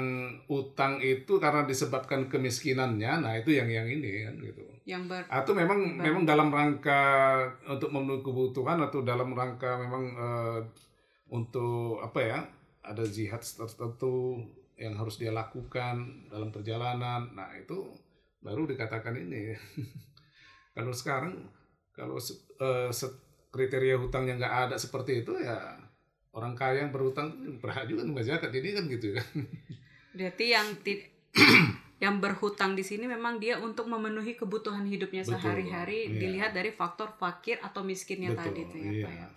utang 0.47 0.99
itu 1.03 1.39
karena 1.39 1.67
disebabkan 1.67 2.27
kemiskinannya, 2.31 3.11
nah 3.23 3.33
itu 3.35 3.51
yang 3.55 3.67
yang 3.67 3.87
ini 3.87 4.25
kan 4.27 4.35
gitu. 4.39 4.63
yang 4.85 5.03
ber 5.09 5.25
Atau 5.27 5.57
memang 5.57 5.97
Baik. 5.97 6.03
memang 6.05 6.23
dalam 6.29 6.49
rangka 6.53 7.01
untuk 7.65 7.89
memenuhi 7.89 8.21
kebutuhan 8.21 8.77
atau 8.79 9.01
dalam 9.01 9.33
rangka 9.33 9.75
memang 9.81 10.03
eh, 10.15 10.59
untuk 11.31 11.99
apa 11.99 12.19
ya? 12.21 12.39
Ada 12.85 13.01
jihad 13.09 13.41
tertentu 13.41 14.37
yang 14.77 14.93
harus 14.93 15.17
dia 15.17 15.33
lakukan 15.33 16.29
dalam 16.29 16.53
perjalanan. 16.53 17.33
Nah, 17.33 17.49
itu 17.57 17.89
baru 18.45 18.69
dikatakan 18.69 19.15
ini. 19.17 19.55
kalau 20.77 20.93
sekarang 20.93 21.33
kalau 21.95 22.19
eh, 22.19 22.91
se- 22.91 23.19
kriteria 23.49 23.95
hutang 23.95 24.27
yang 24.27 24.37
nggak 24.37 24.69
ada 24.69 24.75
seperti 24.75 25.23
itu 25.23 25.31
ya 25.39 25.55
orang 26.35 26.53
kaya 26.53 26.83
yang 26.83 26.91
berhutang 26.91 27.31
berhak 27.63 27.87
juga 27.87 28.03
nunggak 28.03 28.27
zakat 28.27 28.51
jadi 28.51 28.75
kan 28.75 28.91
gitu 28.91 29.15
ya 29.15 29.23
Berarti 30.15 30.45
yang 30.55 30.67
ti- 30.79 31.11
yang 32.03 32.23
berhutang 32.23 32.75
di 32.75 32.83
sini 32.83 33.07
memang 33.07 33.39
dia 33.39 33.59
untuk 33.59 33.91
memenuhi 33.91 34.39
kebutuhan 34.39 34.87
hidupnya 34.87 35.27
Betul, 35.27 35.35
sehari-hari 35.35 36.07
iya. 36.07 36.15
dilihat 36.15 36.51
dari 36.55 36.71
faktor 36.71 37.11
fakir 37.19 37.59
atau 37.59 37.83
miskinnya 37.83 38.31
tadi 38.31 38.63
itu 38.63 38.75
ya, 38.79 38.91
iya. 38.91 39.05
Pak 39.05 39.13
ya. 39.13 39.27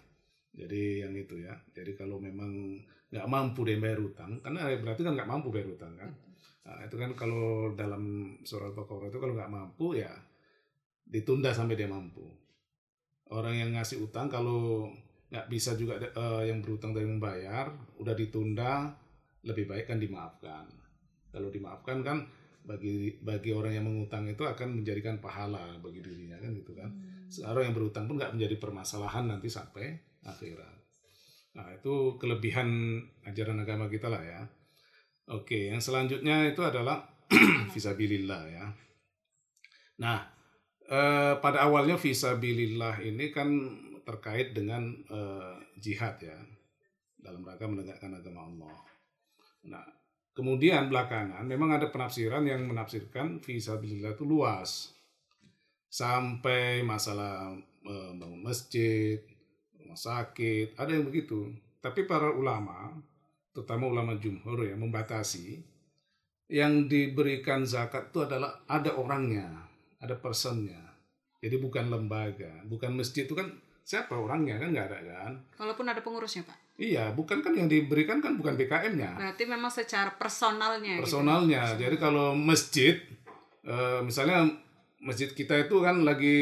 Jadi 0.59 0.83
yang 1.03 1.15
itu 1.15 1.35
ya. 1.43 1.55
Jadi 1.75 1.99
kalau 1.99 2.23
memang 2.23 2.79
nggak 3.11 3.27
mampu 3.27 3.67
dia 3.67 3.79
bayar 3.79 4.03
utang, 4.03 4.39
karena 4.43 4.71
berarti 4.79 5.03
kan 5.03 5.15
nggak 5.19 5.31
mampu 5.31 5.49
bayar 5.51 5.71
utang 5.71 5.93
kan. 5.99 6.11
Nah, 6.69 6.85
itu 6.85 6.97
kan 7.01 7.11
kalau 7.17 7.73
dalam 7.73 8.37
surat 8.45 8.75
Baqarah 8.77 9.09
itu 9.09 9.19
kalau 9.19 9.35
nggak 9.35 9.49
mampu 9.51 9.97
ya 9.97 10.11
ditunda 11.09 11.51
sampai 11.55 11.79
dia 11.79 11.89
mampu. 11.89 12.27
Orang 13.33 13.55
yang 13.57 13.71
ngasih 13.73 14.03
utang 14.03 14.29
kalau 14.29 14.93
nggak 15.29 15.47
bisa 15.53 15.77
juga 15.77 16.01
eh, 16.01 16.43
yang 16.49 16.65
berutang 16.65 16.97
dari 16.97 17.05
membayar, 17.05 17.69
udah 18.01 18.15
ditunda, 18.17 18.89
lebih 19.45 19.69
baik 19.69 19.89
kan 19.93 20.01
dimaafkan. 20.01 20.65
Kalau 21.29 21.53
dimaafkan 21.53 22.01
kan 22.01 22.19
bagi 22.65 23.17
bagi 23.25 23.53
orang 23.53 23.81
yang 23.81 23.87
mengutang 23.89 24.29
itu 24.29 24.45
akan 24.45 24.81
menjadikan 24.81 25.21
pahala 25.25 25.81
bagi 25.81 26.05
dirinya 26.05 26.37
kan 26.37 26.53
gitu 26.53 26.73
kan. 26.77 26.89
Sekarang 27.29 27.73
yang 27.73 27.77
berutang 27.77 28.05
pun 28.09 28.17
nggak 28.21 28.37
menjadi 28.37 28.57
permasalahan 28.57 29.29
nanti 29.29 29.49
sampai 29.49 29.97
akhirat. 30.25 30.77
Nah 31.57 31.69
itu 31.73 32.21
kelebihan 32.21 33.01
ajaran 33.25 33.61
agama 33.65 33.89
kita 33.89 34.13
lah 34.13 34.21
ya. 34.21 34.41
Oke, 35.29 35.69
yang 35.69 35.81
selanjutnya 35.81 36.49
itu 36.49 36.65
adalah 36.65 37.05
visabilillah 37.77 38.43
ya. 38.49 38.65
Nah 40.01 40.19
eh, 40.89 41.35
pada 41.41 41.69
awalnya 41.69 42.01
visabilillah 42.01 43.01
ini 43.05 43.29
kan 43.33 43.49
terkait 44.09 44.57
dengan 44.57 44.89
eh, 45.13 45.57
jihad 45.77 46.17
ya 46.25 46.39
dalam 47.21 47.45
rangka 47.45 47.69
menegakkan 47.69 48.17
agama 48.17 48.49
Allah. 48.49 48.79
Nah 49.69 49.85
kemudian 50.33 50.89
belakangan 50.89 51.45
memang 51.45 51.77
ada 51.77 51.93
penafsiran 51.93 52.49
yang 52.49 52.65
menafsirkan 52.65 53.45
visabilillah 53.45 54.17
itu 54.17 54.25
luas 54.25 54.97
sampai 55.93 56.81
masalah 56.81 57.53
eh, 57.85 58.11
bangun 58.17 58.41
masjid, 58.41 59.21
rumah 59.77 59.99
sakit, 59.99 60.77
ada 60.81 60.97
yang 60.97 61.05
begitu. 61.05 61.53
Tapi 61.85 62.05
para 62.05 62.33
ulama, 62.33 62.97
terutama 63.57 63.89
ulama 63.89 64.17
jumhur 64.17 64.69
ya, 64.69 64.77
membatasi 64.77 65.61
yang 66.49 66.89
diberikan 66.89 67.65
zakat 67.69 68.09
itu 68.09 68.25
adalah 68.25 68.65
ada 68.69 68.97
orangnya, 68.97 69.69
ada 70.01 70.17
personnya. 70.17 70.81
Jadi 71.39 71.57
bukan 71.61 71.93
lembaga, 71.93 72.65
bukan 72.67 72.99
masjid 72.99 73.29
itu 73.29 73.37
kan 73.37 73.49
siapa 73.89 74.13
orangnya 74.13 74.61
kan 74.61 74.69
nggak 74.69 74.87
ada 74.93 74.99
kan? 75.01 75.33
Walaupun 75.57 75.89
ada 75.89 76.05
pengurusnya, 76.05 76.45
Pak. 76.45 76.77
Iya, 76.77 77.17
bukan 77.17 77.41
kan 77.41 77.57
yang 77.57 77.73
diberikan 77.73 78.21
kan 78.21 78.37
bukan 78.37 78.55
BKM-nya 78.55 79.17
Berarti 79.17 79.49
memang 79.49 79.73
secara 79.73 80.13
personalnya 80.13 81.01
gitu. 81.01 81.09
personalnya. 81.09 81.73
Jadi 81.73 81.97
kalau 81.97 82.37
masjid, 82.37 83.01
eh, 83.65 84.01
misalnya 84.05 84.45
masjid 85.01 85.33
kita 85.33 85.57
itu 85.57 85.81
kan 85.81 86.05
lagi 86.05 86.37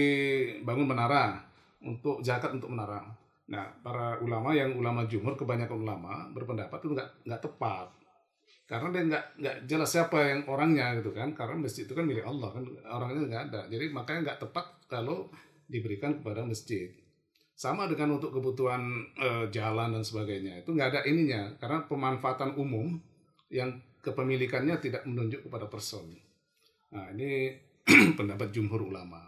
bangun 0.66 0.90
menara 0.90 1.38
untuk 1.86 2.18
zakat 2.26 2.50
untuk 2.50 2.74
menara. 2.74 3.06
Nah, 3.46 3.62
para 3.78 4.18
ulama 4.18 4.50
yang 4.50 4.74
ulama 4.74 5.06
jumhur 5.06 5.38
kebanyakan 5.38 5.86
ulama 5.86 6.26
berpendapat 6.34 6.82
itu 6.82 6.98
nggak 6.98 7.08
nggak 7.30 7.42
tepat 7.46 7.86
karena 8.66 8.90
dia 8.90 9.02
nggak 9.06 9.24
nggak 9.38 9.56
jelas 9.70 9.94
siapa 9.94 10.18
yang 10.26 10.42
orangnya 10.50 10.98
gitu 10.98 11.14
kan 11.14 11.30
karena 11.30 11.54
masjid 11.54 11.86
itu 11.86 11.94
kan 11.94 12.02
milik 12.02 12.26
Allah 12.26 12.50
kan 12.50 12.66
orangnya 12.90 13.22
nggak 13.30 13.42
ada 13.46 13.60
jadi 13.70 13.94
makanya 13.94 14.20
nggak 14.26 14.40
tepat 14.42 14.66
kalau 14.90 15.30
diberikan 15.70 16.18
kepada 16.18 16.42
masjid 16.42 16.90
sama 17.56 17.88
dengan 17.88 18.20
untuk 18.20 18.36
kebutuhan 18.36 18.84
eh, 19.16 19.48
jalan 19.48 19.96
dan 19.96 20.04
sebagainya 20.04 20.60
itu 20.60 20.76
nggak 20.76 20.88
ada 20.92 21.00
ininya 21.08 21.56
karena 21.56 21.88
pemanfaatan 21.88 22.52
umum 22.60 23.00
yang 23.48 23.80
kepemilikannya 24.04 24.76
tidak 24.76 25.02
menunjuk 25.08 25.48
kepada 25.48 25.66
person. 25.66 26.12
Nah, 26.92 27.10
ini 27.16 27.56
pendapat 28.18 28.52
jumhur 28.52 28.86
ulama. 28.86 29.24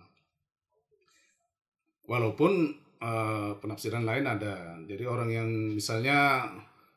Walaupun 2.04 2.52
eh, 3.00 3.50
penafsiran 3.58 4.04
lain 4.04 4.28
ada. 4.28 4.76
Jadi 4.84 5.04
orang 5.08 5.30
yang 5.32 5.48
misalnya 5.74 6.46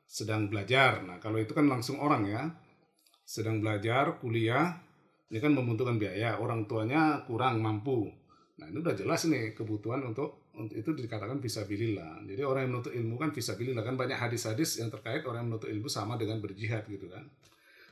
sedang 0.04 0.52
belajar. 0.52 1.02
Nah, 1.08 1.18
kalau 1.18 1.40
itu 1.40 1.56
kan 1.56 1.66
langsung 1.66 1.98
orang 2.04 2.28
ya. 2.28 2.44
Sedang 3.24 3.64
belajar, 3.64 4.20
kuliah, 4.20 4.76
ini 5.32 5.40
kan 5.40 5.56
membutuhkan 5.56 5.96
biaya. 5.96 6.36
Orang 6.36 6.68
tuanya 6.68 7.24
kurang 7.24 7.64
mampu. 7.64 8.12
Nah, 8.60 8.68
ini 8.68 8.78
udah 8.84 8.94
jelas 8.94 9.26
nih 9.32 9.56
kebutuhan 9.56 10.04
untuk 10.04 10.41
untuk 10.52 10.76
itu 10.76 10.92
dikatakan 10.92 11.40
visabilillah. 11.40 12.28
Jadi 12.28 12.42
orang 12.44 12.68
yang 12.68 12.72
menuntut 12.76 12.94
ilmu 12.94 13.16
kan 13.16 13.32
visabilillah 13.32 13.84
kan 13.88 13.96
banyak 13.96 14.20
hadis-hadis 14.20 14.84
yang 14.84 14.92
terkait 14.92 15.24
orang 15.24 15.48
yang 15.48 15.50
menuntut 15.56 15.72
ilmu 15.72 15.88
sama 15.88 16.20
dengan 16.20 16.44
berjihad 16.44 16.84
gitu 16.92 17.08
kan. 17.08 17.24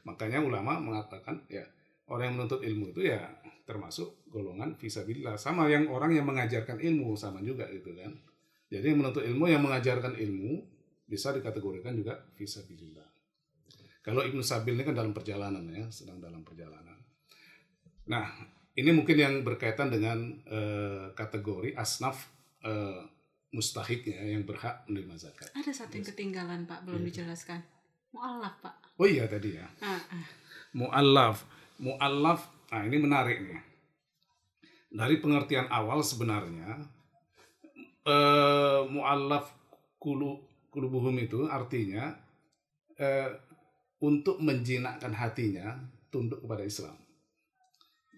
Makanya 0.03 0.43
ulama 0.43 0.79
mengatakan 0.79 1.47
ya 1.47 1.63
orang 2.11 2.33
yang 2.33 2.35
menuntut 2.43 2.61
ilmu 2.65 2.91
itu 2.91 3.07
ya 3.07 3.21
termasuk 3.63 4.25
golongan 4.27 4.75
visabilillah 4.75 5.37
sama 5.37 5.69
yang 5.69 5.87
orang 5.87 6.11
yang 6.17 6.25
mengajarkan 6.27 6.81
ilmu 6.81 7.15
sama 7.15 7.39
juga 7.39 7.69
gitu 7.71 7.95
kan. 7.95 8.11
Jadi 8.69 8.85
yang 8.91 8.99
menuntut 9.01 9.23
ilmu 9.23 9.45
yang 9.47 9.63
mengajarkan 9.63 10.19
ilmu 10.19 10.61
bisa 11.09 11.33
dikategorikan 11.33 11.95
juga 11.95 12.21
visabilillah. 12.37 13.07
Kalau 14.03 14.21
Ibnu 14.25 14.41
Sabil 14.45 14.77
ini 14.77 14.83
kan 14.85 14.95
dalam 14.95 15.11
perjalanan 15.11 15.65
ya, 15.69 15.85
sedang 15.89 16.21
dalam 16.21 16.41
perjalanan. 16.45 16.97
Nah, 18.09 18.25
ini 18.77 18.89
mungkin 18.93 19.17
yang 19.17 19.33
berkaitan 19.41 19.91
dengan 19.91 20.17
eh, 20.47 21.11
kategori 21.13 21.75
asnaf 21.75 22.38
eh, 22.63 23.01
mustahiknya 23.49 24.19
yang 24.29 24.45
berhak 24.45 24.85
menerima 24.85 25.15
zakat. 25.17 25.49
Ada 25.53 25.71
satu 25.73 25.97
yang 25.97 26.05
ketinggalan, 26.05 26.69
Pak, 26.69 26.85
belum 26.85 27.01
Iya. 27.01 27.07
dijelaskan. 27.09 27.59
Mu'alaf, 28.13 28.55
Pak. 28.61 28.75
Oh 28.97 29.05
iya 29.05 29.25
tadi 29.25 29.57
ya. 29.57 29.65
Ah, 29.81 29.97
ah. 29.97 30.25
Mu'allaf. 30.73 31.45
Mu'allaf, 31.79 32.45
nah 32.69 32.83
ini 32.85 32.97
menarik 32.99 33.41
nih. 33.41 33.61
Dari 34.89 35.17
pengertian 35.17 35.69
awal 35.69 36.01
sebenarnya, 36.01 36.77
eh, 38.05 38.81
mu'allaf 38.85 39.49
kulu, 39.97 40.39
kulubuhum 40.69 41.15
itu 41.19 41.45
artinya 41.47 42.13
eh, 42.99 43.31
untuk 44.03 44.43
menjinakkan 44.43 45.15
hatinya 45.15 45.79
tunduk 46.11 46.43
kepada 46.43 46.67
Islam. 46.67 46.99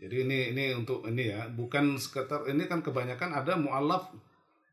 Jadi 0.02 0.26
ini 0.26 0.40
ini 0.50 0.74
untuk 0.74 1.06
ini 1.06 1.30
ya, 1.30 1.46
bukan 1.54 2.02
sekitar 2.02 2.50
ini 2.50 2.66
kan 2.66 2.82
kebanyakan 2.82 3.30
ada 3.38 3.54
mu'allaf 3.54 4.10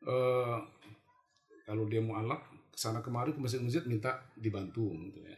eh, 0.08 0.56
kalau 1.68 1.84
dia 1.84 2.00
mu'allaf 2.00 2.40
ke 2.72 2.78
sana 2.80 3.04
kemari 3.04 3.36
ke 3.36 3.40
masjid-masjid 3.40 3.84
minta 3.84 4.24
dibantu 4.34 4.88
gitu 5.04 5.20
ya. 5.20 5.36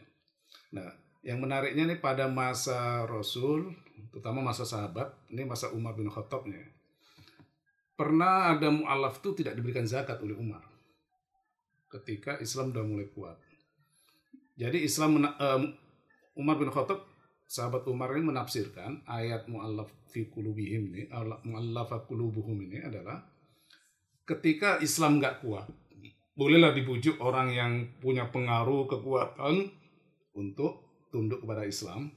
Nah, 0.79 0.87
yang 1.21 1.43
menariknya 1.43 1.85
nih 1.85 1.99
pada 1.99 2.31
masa 2.31 3.03
Rasul, 3.05 3.75
terutama 4.09 4.41
masa 4.41 4.63
sahabat, 4.63 5.11
ini 5.29 5.43
masa 5.43 5.69
Umar 5.75 5.93
bin 5.93 6.07
Khattab 6.07 6.47
nih. 6.47 6.71
Pernah 7.99 8.57
ada 8.57 8.71
mu'alaf 8.71 9.21
itu 9.21 9.43
tidak 9.43 9.59
diberikan 9.59 9.85
zakat 9.85 10.17
oleh 10.23 10.33
Umar. 10.33 10.63
Ketika 11.91 12.39
Islam 12.39 12.71
udah 12.71 12.85
mulai 12.87 13.07
kuat. 13.11 13.37
Jadi 14.55 14.81
Islam 14.81 15.21
eh, 15.21 15.61
Umar 16.39 16.55
bin 16.57 16.71
Khattab 16.71 17.11
sahabat 17.51 17.83
Umar 17.91 18.15
ini 18.15 18.31
menafsirkan 18.31 19.03
ayat 19.03 19.51
mu'allaf 19.51 19.91
fi 20.07 20.31
qulubihim 20.31 20.95
ini, 20.95 21.11
mu'allafa 21.43 22.07
qulubuhum 22.07 22.55
ini 22.63 22.79
adalah 22.79 23.19
ketika 24.31 24.79
Islam 24.79 25.19
nggak 25.19 25.43
kuat, 25.43 25.67
bolehlah 26.35 26.71
dibujuk 26.71 27.19
orang 27.19 27.51
yang 27.51 27.71
punya 27.99 28.31
pengaruh 28.31 28.87
kekuatan 28.87 29.67
untuk 30.31 31.05
tunduk 31.11 31.43
kepada 31.43 31.67
Islam 31.67 32.07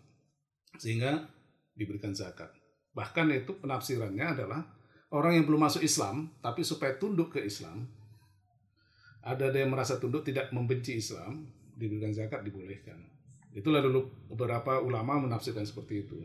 sehingga 0.78 1.26
diberikan 1.74 2.14
zakat. 2.14 2.54
Bahkan 2.94 3.26
itu 3.34 3.58
penafsirannya 3.58 4.26
adalah 4.38 4.62
orang 5.10 5.42
yang 5.42 5.44
belum 5.50 5.66
masuk 5.66 5.82
Islam 5.82 6.30
tapi 6.38 6.62
supaya 6.62 6.94
tunduk 6.94 7.34
ke 7.34 7.42
Islam 7.42 7.90
ada 9.24 9.50
yang 9.50 9.72
merasa 9.74 9.98
tunduk 9.98 10.22
tidak 10.22 10.52
membenci 10.54 11.00
Islam 11.00 11.48
diberikan 11.74 12.14
zakat 12.14 12.46
dibolehkan. 12.46 13.02
Itulah 13.54 13.82
dulu 13.82 14.10
beberapa 14.30 14.78
ulama 14.78 15.18
menafsirkan 15.18 15.66
seperti 15.66 16.06
itu. 16.06 16.18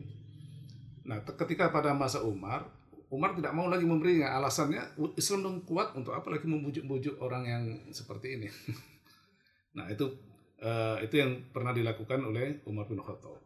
Nah, 1.06 1.22
ketika 1.24 1.72
pada 1.72 1.96
masa 1.96 2.22
Umar, 2.22 2.68
Umar 3.10 3.34
tidak 3.34 3.50
mau 3.52 3.66
lagi 3.66 3.82
memberinya. 3.82 4.38
Alasannya 4.38 4.94
Islam 5.18 5.42
dong 5.42 5.58
kuat 5.66 5.98
untuk 5.98 6.14
apa 6.14 6.30
lagi 6.30 6.46
membujuk-bujuk 6.46 7.18
orang 7.18 7.42
yang 7.42 7.62
seperti 7.90 8.38
ini. 8.38 8.48
nah, 9.76 9.90
itu 9.90 10.06
eh, 10.62 10.96
itu 11.02 11.18
yang 11.18 11.50
pernah 11.50 11.74
dilakukan 11.74 12.22
oleh 12.22 12.62
Umar 12.70 12.86
bin 12.86 13.02
Khattab. 13.02 13.38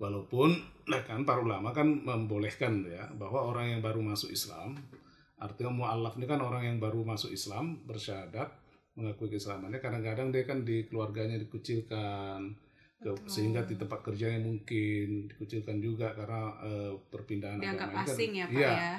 Walaupun 0.00 0.54
nah 0.88 1.02
kan 1.04 1.28
para 1.28 1.44
ulama 1.44 1.76
kan 1.76 1.84
membolehkan 1.86 2.86
ya 2.88 3.10
bahwa 3.14 3.52
orang 3.52 3.76
yang 3.76 3.80
baru 3.84 4.00
masuk 4.00 4.32
Islam 4.32 4.80
artinya 5.40 5.72
mu'alaf 5.72 6.16
ini 6.16 6.24
kan 6.24 6.40
orang 6.40 6.68
yang 6.68 6.76
baru 6.80 7.04
masuk 7.04 7.32
Islam 7.32 7.84
bersyahadat 7.84 8.48
mengakui 8.96 9.32
keislamannya 9.32 9.80
kadang-kadang 9.80 10.28
dia 10.32 10.44
kan 10.44 10.64
di 10.64 10.84
keluarganya 10.88 11.40
dikucilkan 11.40 12.52
ke- 13.00 13.24
sehingga 13.24 13.64
di 13.64 13.74
tempat 13.74 14.00
kerjanya 14.00 14.38
mungkin 14.38 15.24
dikucilkan 15.26 15.78
juga 15.78 16.12
karena 16.12 16.52
eh, 16.60 16.92
perpindahan 17.08 17.56
Dianggap 17.56 17.88
agama 17.88 18.00
kan- 18.02 18.12
asing 18.12 18.30
ya, 18.34 18.44
Pak 18.44 18.54
Iya, 18.54 18.70
ya. 18.70 18.94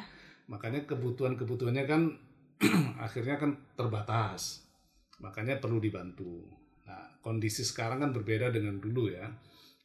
makanya 0.47 0.81
kebutuhan-kebutuhannya 0.85 1.85
kan 1.85 2.01
akhirnya 2.99 3.37
kan 3.37 3.51
terbatas. 3.73 4.65
Makanya 5.17 5.57
perlu 5.57 5.77
dibantu. 5.77 6.45
Nah 6.85 7.17
kondisi 7.19 7.61
sekarang 7.61 8.01
kan 8.01 8.09
berbeda 8.09 8.49
dengan 8.49 8.77
dulu 8.77 9.05
ya. 9.07 9.29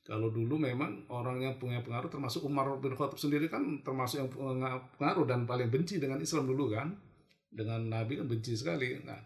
Kalau 0.01 0.31
dulu 0.31 0.57
memang 0.57 1.05
orang 1.11 1.43
yang 1.43 1.55
punya 1.57 1.83
pengaruh 1.83 2.07
termasuk 2.07 2.41
Umar 2.43 2.71
bin 2.79 2.95
Khattab 2.95 3.19
sendiri 3.19 3.51
kan 3.51 3.83
termasuk 3.83 4.23
yang 4.23 4.31
pengaruh 4.97 5.27
dan 5.27 5.45
paling 5.45 5.67
benci 5.67 5.99
dengan 5.99 6.17
Islam 6.17 6.47
dulu 6.47 6.73
kan. 6.73 6.95
Dengan 7.49 7.85
Nabi 7.85 8.17
kan 8.17 8.25
benci 8.25 8.55
sekali. 8.55 8.97
Nah 9.03 9.19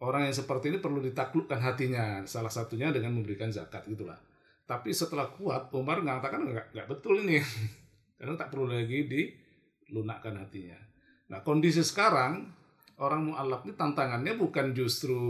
orang 0.00 0.28
yang 0.28 0.34
seperti 0.36 0.72
ini 0.72 0.78
perlu 0.80 1.04
ditaklukkan 1.04 1.60
hatinya 1.60 2.24
salah 2.24 2.52
satunya 2.52 2.90
dengan 2.90 3.16
memberikan 3.16 3.52
zakat 3.52 3.84
gitulah 3.86 4.16
tapi 4.64 4.94
setelah 4.94 5.28
kuat 5.34 5.68
Umar 5.76 6.00
mengatakan 6.00 6.46
nggak 6.46 6.72
nggak 6.72 6.86
betul 6.88 7.20
ini 7.24 7.40
karena 8.18 8.34
tak 8.36 8.52
perlu 8.52 8.68
lagi 8.68 9.06
dilunakkan 9.06 10.40
hatinya 10.40 10.78
nah 11.30 11.44
kondisi 11.44 11.84
sekarang 11.84 12.48
orang 13.00 13.32
mualaf 13.32 13.64
ini 13.64 13.74
tantangannya 13.74 14.36
bukan 14.36 14.76
justru 14.76 15.20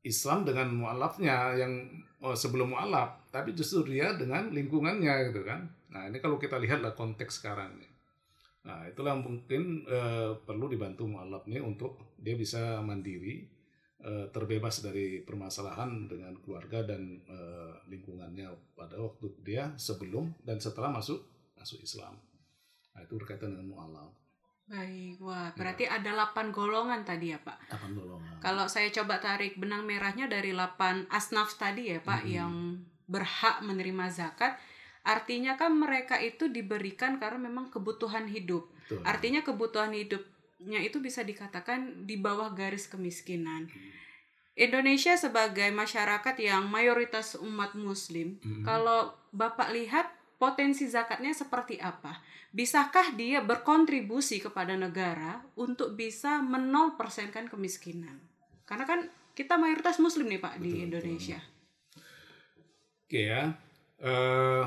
Islam 0.00 0.48
dengan 0.48 0.72
mualafnya 0.72 1.52
yang 1.60 1.72
oh, 2.24 2.32
sebelum 2.32 2.72
mualaf, 2.72 3.28
tapi 3.28 3.52
justru 3.52 3.84
dia 3.96 4.16
dengan 4.16 4.48
lingkungannya 4.48 5.28
gitu 5.28 5.44
kan. 5.44 5.68
Nah 5.92 6.08
ini 6.08 6.22
kalau 6.24 6.40
kita 6.40 6.56
lihatlah 6.56 6.96
konteks 6.96 7.42
sekarang 7.42 7.76
nih. 7.76 7.90
Nah 8.64 8.88
itulah 8.88 9.16
mungkin 9.16 9.84
eh, 9.84 10.32
perlu 10.40 10.72
dibantu 10.72 11.04
mualaf 11.04 11.44
nih 11.44 11.60
untuk 11.60 12.16
dia 12.16 12.32
bisa 12.32 12.80
mandiri, 12.80 13.44
eh, 14.04 14.26
terbebas 14.32 14.80
dari 14.84 15.20
permasalahan 15.20 16.08
dengan 16.08 16.36
keluarga 16.40 16.84
dan 16.84 17.20
eh, 17.24 17.72
lingkungannya 17.88 18.48
pada 18.76 18.96
waktu 18.96 19.32
dia 19.44 19.72
sebelum 19.76 20.32
dan 20.44 20.60
setelah 20.60 20.92
masuk 20.92 21.20
masuk 21.56 21.80
Islam. 21.84 22.16
Nah 22.96 23.00
itu 23.04 23.14
berkaitan 23.16 23.54
dengan 23.54 23.68
mualaf. 23.70 24.12
Baik, 24.70 25.18
wah 25.18 25.50
berarti 25.58 25.90
ya. 25.90 25.98
ada 25.98 26.30
8 26.30 26.54
golongan 26.54 27.02
tadi 27.02 27.34
ya 27.34 27.42
Pak? 27.42 27.74
8 27.74 27.90
golongan. 27.90 28.38
Kalau 28.38 28.70
saya 28.70 28.86
coba 28.94 29.18
tarik 29.18 29.58
benang 29.58 29.82
merahnya 29.82 30.30
dari 30.30 30.54
8 30.54 31.10
asnaf 31.10 31.58
tadi 31.58 31.90
ya 31.90 31.98
Pak 31.98 32.22
hmm. 32.22 32.30
yang 32.30 32.54
berhak 33.10 33.66
menerima 33.66 34.06
zakat, 34.14 34.54
artinya 35.02 35.58
kan 35.58 35.74
mereka 35.74 36.22
itu 36.22 36.46
diberikan 36.46 37.18
karena 37.18 37.50
memang 37.50 37.74
kebutuhan 37.74 38.30
hidup. 38.30 38.70
Betul. 38.86 39.02
Artinya 39.02 39.42
kebutuhan 39.42 39.90
hidupnya 40.60 40.84
itu 40.84 41.00
bisa 41.00 41.24
dikatakan 41.24 42.04
di 42.04 42.20
bawah 42.20 42.52
garis 42.52 42.84
kemiskinan. 42.84 43.64
Hmm. 43.72 43.90
Indonesia 44.60 45.16
sebagai 45.16 45.72
masyarakat 45.72 46.36
yang 46.36 46.68
mayoritas 46.68 47.32
umat 47.40 47.72
muslim, 47.72 48.36
hmm. 48.44 48.60
kalau 48.68 49.16
Bapak 49.32 49.72
lihat 49.72 50.12
potensi 50.36 50.84
zakatnya 50.84 51.32
seperti 51.32 51.80
apa? 51.80 52.20
Bisakah 52.52 53.16
dia 53.16 53.40
berkontribusi 53.40 54.36
kepada 54.44 54.76
negara 54.76 55.40
untuk 55.56 55.96
bisa 55.96 56.44
menol 56.44 57.00
persenkan 57.00 57.48
kemiskinan? 57.48 58.20
Karena 58.68 58.84
kan 58.84 59.00
kita 59.32 59.56
mayoritas 59.56 59.96
muslim 59.96 60.28
nih 60.28 60.44
Pak 60.44 60.60
betul, 60.60 60.64
di 60.68 60.70
Indonesia. 60.84 61.40
Betul. 61.40 61.58
Oke 63.08 63.20
ya, 63.32 63.42
uh, 64.04 64.64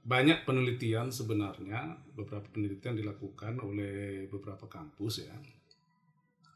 banyak 0.00 0.48
penelitian 0.48 1.12
sebenarnya, 1.12 1.96
beberapa 2.16 2.46
penelitian 2.48 2.96
dilakukan 2.96 3.60
oleh 3.60 4.26
beberapa 4.32 4.64
kampus 4.66 5.28
ya. 5.28 5.36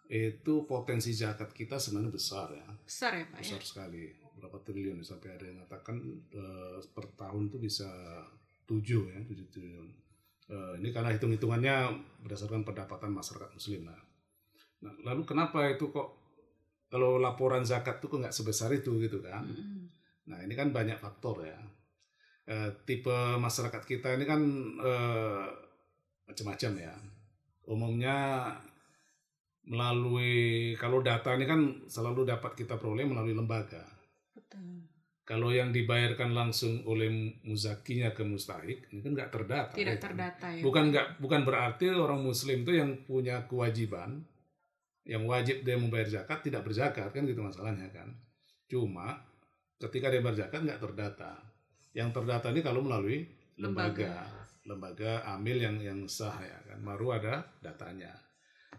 Itu 0.09 0.69
potensi 0.69 1.13
zakat 1.13 1.53
kita 1.53 1.81
sebenarnya 1.81 2.13
besar 2.13 2.49
ya. 2.53 2.69
Besar 2.85 3.13
ya 3.17 3.25
Pak 3.29 3.41
Besar 3.41 3.61
ya? 3.61 3.67
sekali. 3.67 4.03
Berapa 4.41 4.59
triliun 4.61 5.01
ya, 5.01 5.07
sampai 5.07 5.29
ada 5.37 5.45
yang 5.49 5.57
mengatakan 5.61 5.97
uh, 6.37 6.77
per 6.93 7.07
tahun 7.17 7.49
itu 7.49 7.59
bisa 7.61 7.89
7 8.65 8.81
ya 9.13 9.21
7 9.21 9.53
triliun 9.53 9.89
uh, 10.51 10.75
ini 10.81 10.89
karena 10.93 11.13
hitung 11.13 11.33
hitungannya 11.33 11.93
berdasarkan 12.25 12.65
pendapatan 12.65 13.13
masyarakat 13.13 13.51
muslim 13.53 13.89
nah, 13.89 14.01
nah 14.85 14.93
lalu 15.05 15.23
kenapa 15.25 15.69
itu 15.69 15.89
kok 15.93 16.09
kalau 16.89 17.17
laporan 17.21 17.65
zakat 17.65 18.01
itu 18.01 18.07
kok 18.09 18.21
nggak 18.21 18.37
sebesar 18.37 18.73
itu 18.73 18.97
gitu 19.01 19.21
kan 19.25 19.45
mm. 19.45 19.85
nah 20.29 20.39
ini 20.41 20.55
kan 20.57 20.73
banyak 20.73 20.97
faktor 20.97 21.45
ya 21.45 21.61
uh, 22.49 22.71
tipe 22.85 23.17
masyarakat 23.41 23.83
kita 23.85 24.17
ini 24.17 24.25
kan 24.29 24.41
uh, 24.81 25.45
macam-macam 26.25 26.73
ya 26.81 26.95
umumnya 27.69 28.49
melalui 29.65 30.73
kalau 30.77 31.01
data 31.01 31.33
ini 31.37 31.49
kan 31.49 31.61
selalu 31.89 32.29
dapat 32.29 32.53
kita 32.53 32.77
peroleh 32.77 33.09
melalui 33.09 33.33
lembaga. 33.33 33.81
Betul. 34.37 34.85
Kalau 35.25 35.49
yang 35.49 35.73
dibayarkan 35.73 36.37
langsung 36.37 36.85
oleh 36.85 37.09
muzakinya 37.49 38.13
ke 38.13 38.29
mustahik, 38.29 38.93
ini 38.93 39.01
kan 39.01 39.17
nggak 39.17 39.33
terdata. 39.33 39.73
Tidak 39.73 39.97
ya, 39.97 40.01
terdata 40.01 40.47
ya. 40.53 40.61
Bukan 40.61 40.93
nggak 40.93 41.07
bukan 41.17 41.49
berarti 41.49 41.89
orang 41.97 42.21
muslim 42.21 42.61
itu 42.61 42.77
yang 42.77 42.93
punya 43.09 43.49
kewajiban, 43.49 44.21
yang 45.09 45.25
wajib 45.25 45.65
dia 45.65 45.81
membayar 45.81 46.21
zakat 46.21 46.45
tidak 46.45 46.69
berzakat 46.69 47.09
kan 47.09 47.25
gitu 47.25 47.41
masalahnya 47.41 47.89
kan. 47.89 48.13
Cuma 48.69 49.17
ketika 49.81 50.13
dia 50.13 50.21
berzakat 50.21 50.61
nggak 50.61 50.81
terdata. 50.85 51.41
Yang 51.95 52.21
terdata 52.21 52.51
ini 52.51 52.61
kalau 52.61 52.83
melalui 52.83 53.23
lembaga, 53.55 54.27
lembaga, 54.67 54.67
lembaga 54.67 55.13
amil 55.39 55.57
yang 55.63 55.77
yang 55.79 56.01
sah 56.11 56.35
ya 56.43 56.59
kan, 56.67 56.83
baru 56.83 57.23
ada 57.23 57.47
datanya. 57.63 58.11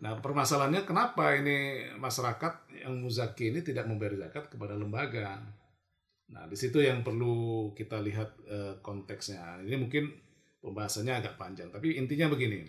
Nah 0.03 0.19
permasalahannya 0.19 0.83
kenapa 0.83 1.31
ini 1.39 1.87
masyarakat 1.95 2.83
yang 2.83 2.99
muzaki 2.99 3.55
ini 3.55 3.63
tidak 3.63 3.87
membayar 3.87 4.27
zakat 4.27 4.51
kepada 4.51 4.75
lembaga? 4.75 5.39
Nah, 6.25 6.49
di 6.49 6.57
situ 6.57 6.81
yang 6.81 7.05
perlu 7.05 7.69
kita 7.77 8.01
lihat 8.01 8.29
uh, 8.49 8.73
konteksnya. 8.81 9.61
Ini 9.61 9.77
mungkin 9.77 10.09
pembahasannya 10.57 11.13
agak 11.21 11.37
panjang, 11.37 11.69
tapi 11.69 12.01
intinya 12.01 12.33
begini. 12.33 12.65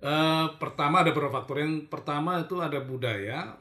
Uh, 0.00 0.58
pertama 0.58 1.06
ada 1.06 1.14
beberapa 1.14 1.38
faktor. 1.38 1.62
Yang 1.62 1.86
pertama 1.86 2.42
itu 2.42 2.58
ada 2.58 2.82
budaya 2.82 3.54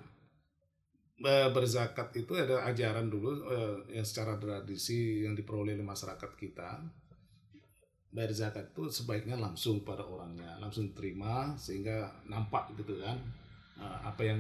berzakat 1.26 2.16
itu 2.16 2.32
ada 2.36 2.64
ajaran 2.68 3.12
dulu 3.12 3.44
uh, 3.44 3.84
yang 3.92 4.08
secara 4.08 4.40
tradisi 4.40 5.24
yang 5.28 5.36
diperoleh 5.36 5.76
oleh 5.76 5.84
masyarakat 5.84 6.32
kita. 6.40 6.80
Bayar 8.10 8.34
zakat 8.34 8.74
itu 8.74 8.90
sebaiknya 8.90 9.38
langsung 9.38 9.86
pada 9.86 10.02
orangnya, 10.02 10.58
langsung 10.58 10.96
terima 10.98 11.54
sehingga 11.60 12.10
nampak 12.26 12.74
gitu 12.74 12.98
kan 12.98 13.20
uh, 13.80 14.00
apa 14.10 14.22
yang 14.26 14.40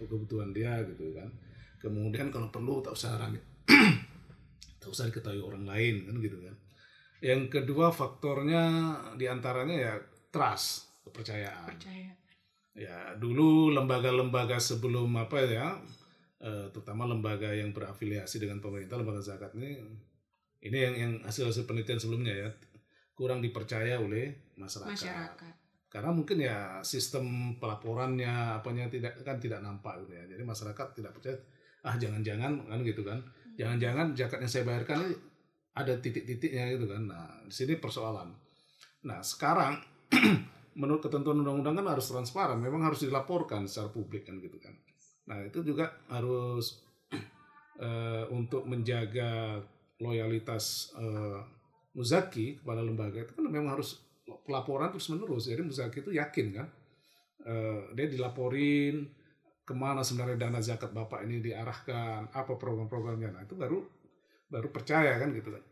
kebutuhan 0.00 0.50
dia 0.56 0.80
gitu 0.84 1.12
kan 1.12 1.28
kemudian 1.80 2.28
kalau 2.28 2.48
perlu 2.48 2.80
tak 2.84 2.96
usah 2.96 3.16
rame 3.16 3.40
tak 4.80 4.88
usah 4.88 5.08
diketahui 5.08 5.40
orang 5.40 5.64
lain 5.64 5.94
kan 6.08 6.14
gitu 6.20 6.38
kan 6.40 6.54
yang 7.20 7.52
kedua 7.52 7.92
faktornya 7.92 8.96
di 9.20 9.28
antaranya 9.28 9.76
ya 9.76 9.94
trust 10.32 10.88
kepercayaan 11.04 11.76
Percaya. 11.76 12.12
Ya 12.74 13.18
dulu 13.18 13.74
lembaga-lembaga 13.74 14.56
sebelum 14.62 15.10
apa 15.18 15.42
ya 15.46 15.68
eh, 16.38 16.66
terutama 16.70 17.04
lembaga 17.06 17.50
yang 17.50 17.74
berafiliasi 17.74 18.38
dengan 18.38 18.62
pemerintah 18.62 18.96
lembaga 18.96 19.20
zakat 19.20 19.52
ini 19.58 19.80
ini 20.60 20.78
yang 20.78 20.94
yang 20.94 21.12
hasil 21.24 21.48
hasil 21.48 21.64
penelitian 21.64 21.98
sebelumnya 21.98 22.36
ya 22.36 22.48
kurang 23.16 23.44
dipercaya 23.44 24.00
oleh 24.00 24.52
masyarakat. 24.56 24.96
masyarakat. 24.96 25.52
Karena 25.90 26.10
mungkin 26.14 26.38
ya 26.40 26.80
sistem 26.80 27.56
pelaporannya 27.60 28.56
apanya 28.56 28.88
tidak 28.88 29.20
kan 29.20 29.36
tidak 29.36 29.60
nampak 29.60 30.00
gitu 30.06 30.16
ya. 30.16 30.24
Jadi 30.24 30.42
masyarakat 30.46 30.86
tidak 30.96 31.12
percaya 31.12 31.36
ah 31.84 31.96
jangan-jangan 32.00 32.64
kan 32.64 32.80
gitu 32.80 33.02
kan. 33.04 33.18
Jangan-jangan 33.60 34.16
zakat 34.16 34.38
yang 34.40 34.52
saya 34.52 34.64
bayarkan 34.64 34.96
ini 35.04 35.12
ada 35.76 35.92
titik-titiknya 36.00 36.76
gitu 36.76 36.86
kan. 36.88 37.02
Nah 37.08 37.44
di 37.44 37.52
sini 37.52 37.76
persoalan. 37.76 38.32
Nah 39.04 39.20
sekarang 39.20 39.76
menurut 40.78 41.02
ketentuan 41.02 41.42
undang-undang 41.42 41.82
kan 41.82 41.86
harus 41.96 42.06
transparan 42.10 42.58
memang 42.58 42.86
harus 42.86 43.02
dilaporkan 43.02 43.66
secara 43.66 43.90
publik 43.90 44.26
kan 44.28 44.38
gitu 44.38 44.58
kan. 44.58 44.74
Nah 45.30 45.42
itu 45.46 45.62
juga 45.62 45.90
harus 46.10 46.82
uh, 47.80 48.26
untuk 48.38 48.66
menjaga 48.66 49.62
loyalitas 50.00 50.94
uh, 50.96 51.42
muzaki 51.92 52.62
kepada 52.62 52.80
lembaga 52.80 53.20
itu 53.20 53.34
kan 53.34 53.44
memang 53.44 53.74
harus 53.74 53.98
pelaporan 54.46 54.94
terus 54.94 55.10
menerus 55.10 55.50
jadi 55.50 55.60
muzaki 55.60 56.06
itu 56.06 56.14
yakin 56.14 56.46
kan 56.54 56.66
uh, 57.44 57.90
dia 57.92 58.06
dilaporin 58.06 59.10
ke 59.70 59.74
mana 59.78 60.02
sebenarnya 60.02 60.50
dana 60.50 60.58
zakat 60.58 60.90
bapak 60.90 61.22
ini 61.30 61.38
diarahkan, 61.38 62.34
apa 62.34 62.58
program-programnya, 62.58 63.30
nah 63.30 63.42
itu 63.46 63.54
baru 63.54 63.78
baru 64.50 64.66
percaya 64.74 65.14
kan 65.14 65.30
gitu 65.30 65.54
kan. 65.54 65.62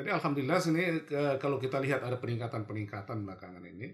Jadi 0.00 0.08
alhamdulillah 0.08 0.58
sini 0.64 1.04
kalau 1.36 1.60
kita 1.60 1.76
lihat 1.84 2.00
ada 2.00 2.16
peningkatan-peningkatan 2.16 3.20
belakangan 3.20 3.60
ini, 3.68 3.92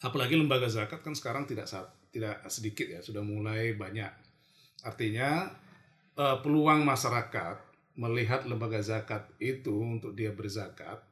apalagi 0.00 0.34
lembaga 0.36 0.66
zakat 0.66 1.04
kan 1.04 1.12
sekarang 1.12 1.44
tidak 1.44 1.68
tidak 2.10 2.40
sedikit 2.48 2.86
ya, 2.88 3.00
sudah 3.04 3.20
mulai 3.20 3.76
banyak. 3.76 4.10
Artinya 4.84 5.52
eh, 6.16 6.36
peluang 6.40 6.82
masyarakat 6.84 7.70
melihat 8.00 8.48
lembaga 8.48 8.80
zakat 8.80 9.28
itu 9.36 9.76
untuk 9.76 10.16
dia 10.16 10.32
berzakat 10.32 11.04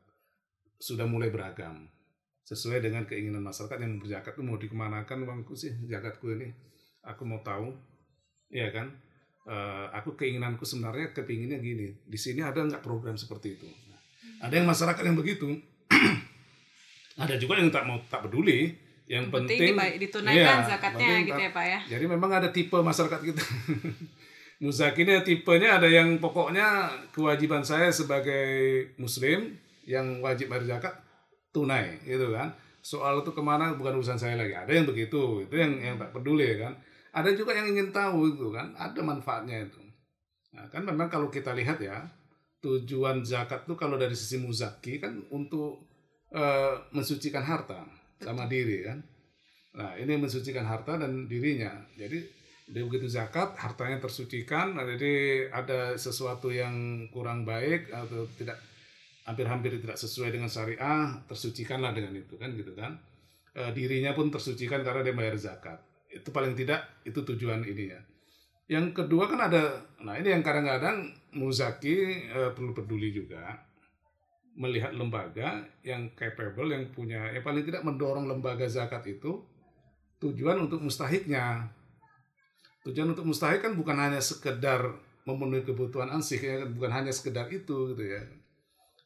sudah 0.78 1.04
mulai 1.04 1.28
beragam. 1.28 1.90
Sesuai 2.48 2.80
dengan 2.80 3.04
keinginan 3.04 3.44
masyarakat 3.44 3.76
yang 3.76 4.00
berzakat 4.00 4.32
itu 4.32 4.42
mau 4.46 4.56
dikemanakan 4.56 5.28
uangku 5.28 5.52
sih 5.52 5.74
zakatku 5.84 6.32
ini? 6.32 6.48
Aku 7.04 7.28
mau 7.28 7.44
tahu. 7.44 7.76
Ya 8.48 8.72
kan? 8.72 8.88
Uh, 9.44 9.92
aku 9.92 10.16
keinginanku 10.16 10.64
sebenarnya 10.64 11.12
kepinginnya 11.12 11.60
gini. 11.60 11.92
Di 12.08 12.16
sini 12.16 12.40
ada 12.40 12.64
nggak 12.64 12.80
program 12.80 13.20
seperti 13.20 13.60
itu? 13.60 13.68
Nah, 13.68 14.00
ada 14.48 14.54
yang 14.56 14.64
masyarakat 14.64 15.02
yang 15.04 15.18
begitu 15.18 15.60
ada 17.18 17.34
juga 17.34 17.58
yang 17.58 17.68
tak 17.74 17.84
mau 17.84 17.98
tak 18.06 18.30
peduli 18.30 18.72
Yang 19.08 19.32
penting, 19.32 19.72
penting 19.72 20.04
ditunaikan 20.04 20.60
iya, 20.60 20.68
zakatnya 20.68 21.08
penting 21.08 21.28
gitu 21.32 21.42
ya 21.48 21.50
Pak 21.56 21.64
ya. 21.64 21.80
Jadi 21.96 22.04
memang 22.04 22.28
ada 22.28 22.52
tipe 22.52 22.76
masyarakat 22.76 23.20
kita. 23.24 23.40
Muzaki 24.62 25.08
ini 25.08 25.16
tipenya 25.24 25.80
ada 25.80 25.88
yang 25.88 26.20
pokoknya 26.20 26.92
kewajiban 27.08 27.64
saya 27.64 27.88
sebagai 27.88 28.44
muslim 29.00 29.56
yang 29.88 30.20
wajib 30.20 30.52
bayar 30.52 30.76
zakat 30.76 30.94
tunai 31.56 31.96
gitu 32.04 32.36
kan. 32.36 32.52
Soal 32.84 33.24
itu 33.24 33.32
ke 33.32 33.40
mana 33.40 33.72
bukan 33.72 33.96
urusan 33.96 34.20
saya 34.20 34.36
lagi. 34.36 34.52
Ada 34.52 34.76
yang 34.76 34.84
begitu, 34.84 35.40
itu 35.48 35.56
yang 35.56 35.72
yang 35.80 35.96
tak 35.96 36.12
peduli 36.12 36.60
kan. 36.60 36.76
Ada 37.16 37.32
juga 37.32 37.56
yang 37.56 37.72
ingin 37.72 37.88
tahu 37.88 38.36
itu 38.36 38.52
kan, 38.52 38.76
ada 38.76 39.00
manfaatnya 39.00 39.64
itu. 39.64 39.80
Nah, 40.52 40.68
kan 40.68 40.84
memang 40.84 41.08
kalau 41.08 41.32
kita 41.32 41.56
lihat 41.56 41.80
ya, 41.80 42.04
tujuan 42.60 43.24
zakat 43.24 43.64
tuh 43.64 43.78
kalau 43.78 43.96
dari 43.96 44.12
sisi 44.12 44.36
muzaki 44.36 45.00
kan 45.00 45.16
untuk 45.32 45.87
eh, 46.32 46.74
mensucikan 46.92 47.44
harta 47.44 47.84
sama 48.20 48.50
diri 48.50 48.84
kan. 48.84 48.98
Nah, 49.78 49.94
ini 49.94 50.18
mensucikan 50.18 50.66
harta 50.66 50.98
dan 50.98 51.30
dirinya. 51.30 51.70
Jadi 51.94 52.18
dia 52.68 52.82
begitu 52.84 53.08
zakat, 53.08 53.54
hartanya 53.56 54.02
tersucikan. 54.02 54.74
Nah, 54.74 54.84
Jadi 54.84 55.46
ada 55.48 55.94
sesuatu 55.94 56.50
yang 56.50 57.06
kurang 57.14 57.46
baik 57.46 57.88
atau 57.94 58.26
tidak 58.36 58.58
hampir-hampir 59.28 59.76
tidak 59.80 60.00
sesuai 60.00 60.32
dengan 60.32 60.48
syariah, 60.48 61.20
tersucikanlah 61.28 61.92
dengan 61.92 62.16
itu 62.16 62.34
kan 62.40 62.52
gitu 62.56 62.72
kan. 62.72 62.96
Eh, 63.52 63.70
dirinya 63.76 64.16
pun 64.16 64.32
tersucikan 64.32 64.80
karena 64.80 65.04
dia 65.04 65.14
bayar 65.16 65.36
zakat. 65.36 65.78
Itu 66.08 66.32
paling 66.32 66.56
tidak 66.56 67.04
itu 67.04 67.20
tujuan 67.20 67.60
ininya. 67.64 68.00
Yang 68.68 69.04
kedua 69.04 69.28
kan 69.28 69.48
ada, 69.48 69.80
nah 70.04 70.16
ini 70.20 70.28
yang 70.28 70.44
kadang-kadang 70.44 71.08
muzaki 71.36 72.28
eh, 72.28 72.52
perlu 72.52 72.76
peduli 72.76 73.12
juga 73.12 73.67
melihat 74.58 74.90
lembaga 74.90 75.62
yang 75.86 76.10
capable 76.18 76.74
yang 76.74 76.90
punya 76.90 77.30
yang 77.30 77.46
paling 77.46 77.62
tidak 77.62 77.86
mendorong 77.86 78.26
lembaga 78.26 78.66
zakat 78.66 79.06
itu 79.06 79.38
tujuan 80.18 80.58
untuk 80.66 80.82
mustahiknya 80.82 81.70
tujuan 82.82 83.14
untuk 83.14 83.22
mustahik 83.22 83.62
kan 83.62 83.78
bukan 83.78 83.94
hanya 83.94 84.18
sekedar 84.18 84.98
memenuhi 85.22 85.62
kebutuhan 85.62 86.10
ansih 86.10 86.42
ya 86.42 86.54
kan? 86.66 86.68
bukan 86.74 86.90
hanya 86.90 87.12
sekedar 87.14 87.46
itu 87.54 87.94
gitu 87.94 88.02
ya 88.02 88.18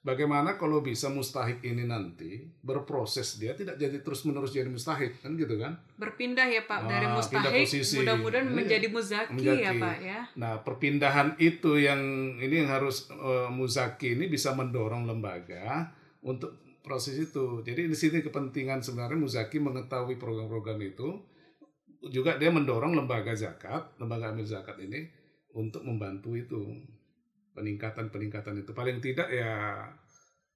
bagaimana 0.02 0.54
kalau 0.54 0.78
bisa 0.78 1.06
mustahik 1.06 1.62
ini 1.62 1.82
nanti 1.82 2.42
berproses 2.58 3.38
dia 3.38 3.54
tidak 3.54 3.78
jadi 3.78 4.02
terus 4.02 4.22
menerus 4.22 4.50
jadi 4.50 4.66
mustahik 4.66 5.18
kan 5.18 5.34
gitu 5.34 5.56
kan 5.56 5.78
Berpindah 5.94 6.44
ya 6.44 6.66
Pak 6.66 6.80
dari 6.84 7.06
Ah, 7.06 7.14
mustahik 7.14 7.66
mudah-mudahan 7.96 8.44
Iya. 8.44 8.54
menjadi 8.54 8.86
muzaki, 8.88 9.32
Muzaki. 9.32 9.62
ya 9.62 9.72
Pak 9.72 9.96
ya. 9.98 10.20
Nah, 10.34 10.52
perpindahan 10.60 11.38
itu 11.38 11.78
yang 11.78 12.02
ini 12.36 12.54
yang 12.60 12.70
harus 12.70 13.06
eh, 13.08 13.48
Muzaki 13.48 14.14
ini 14.14 14.26
bisa 14.26 14.50
mendorong 14.52 15.06
lembaga 15.06 15.94
untuk 16.20 16.50
proses 16.82 17.14
itu. 17.16 17.62
Jadi 17.62 17.86
di 17.86 17.94
sini 17.94 18.18
kepentingan 18.20 18.82
sebenarnya 18.82 19.14
Muzaki 19.14 19.56
mengetahui 19.56 20.18
program-program 20.18 20.82
itu 20.82 21.14
juga 22.02 22.34
dia 22.34 22.50
mendorong 22.50 22.92
lembaga 22.92 23.30
zakat, 23.32 23.94
lembaga 23.96 24.34
amil 24.34 24.42
zakat 24.42 24.74
ini 24.76 25.06
untuk 25.54 25.86
membantu 25.86 26.34
itu 26.34 26.74
peningkatan-peningkatan 27.52 28.64
itu. 28.64 28.72
Paling 28.72 28.98
tidak 29.00 29.28
ya 29.28 29.86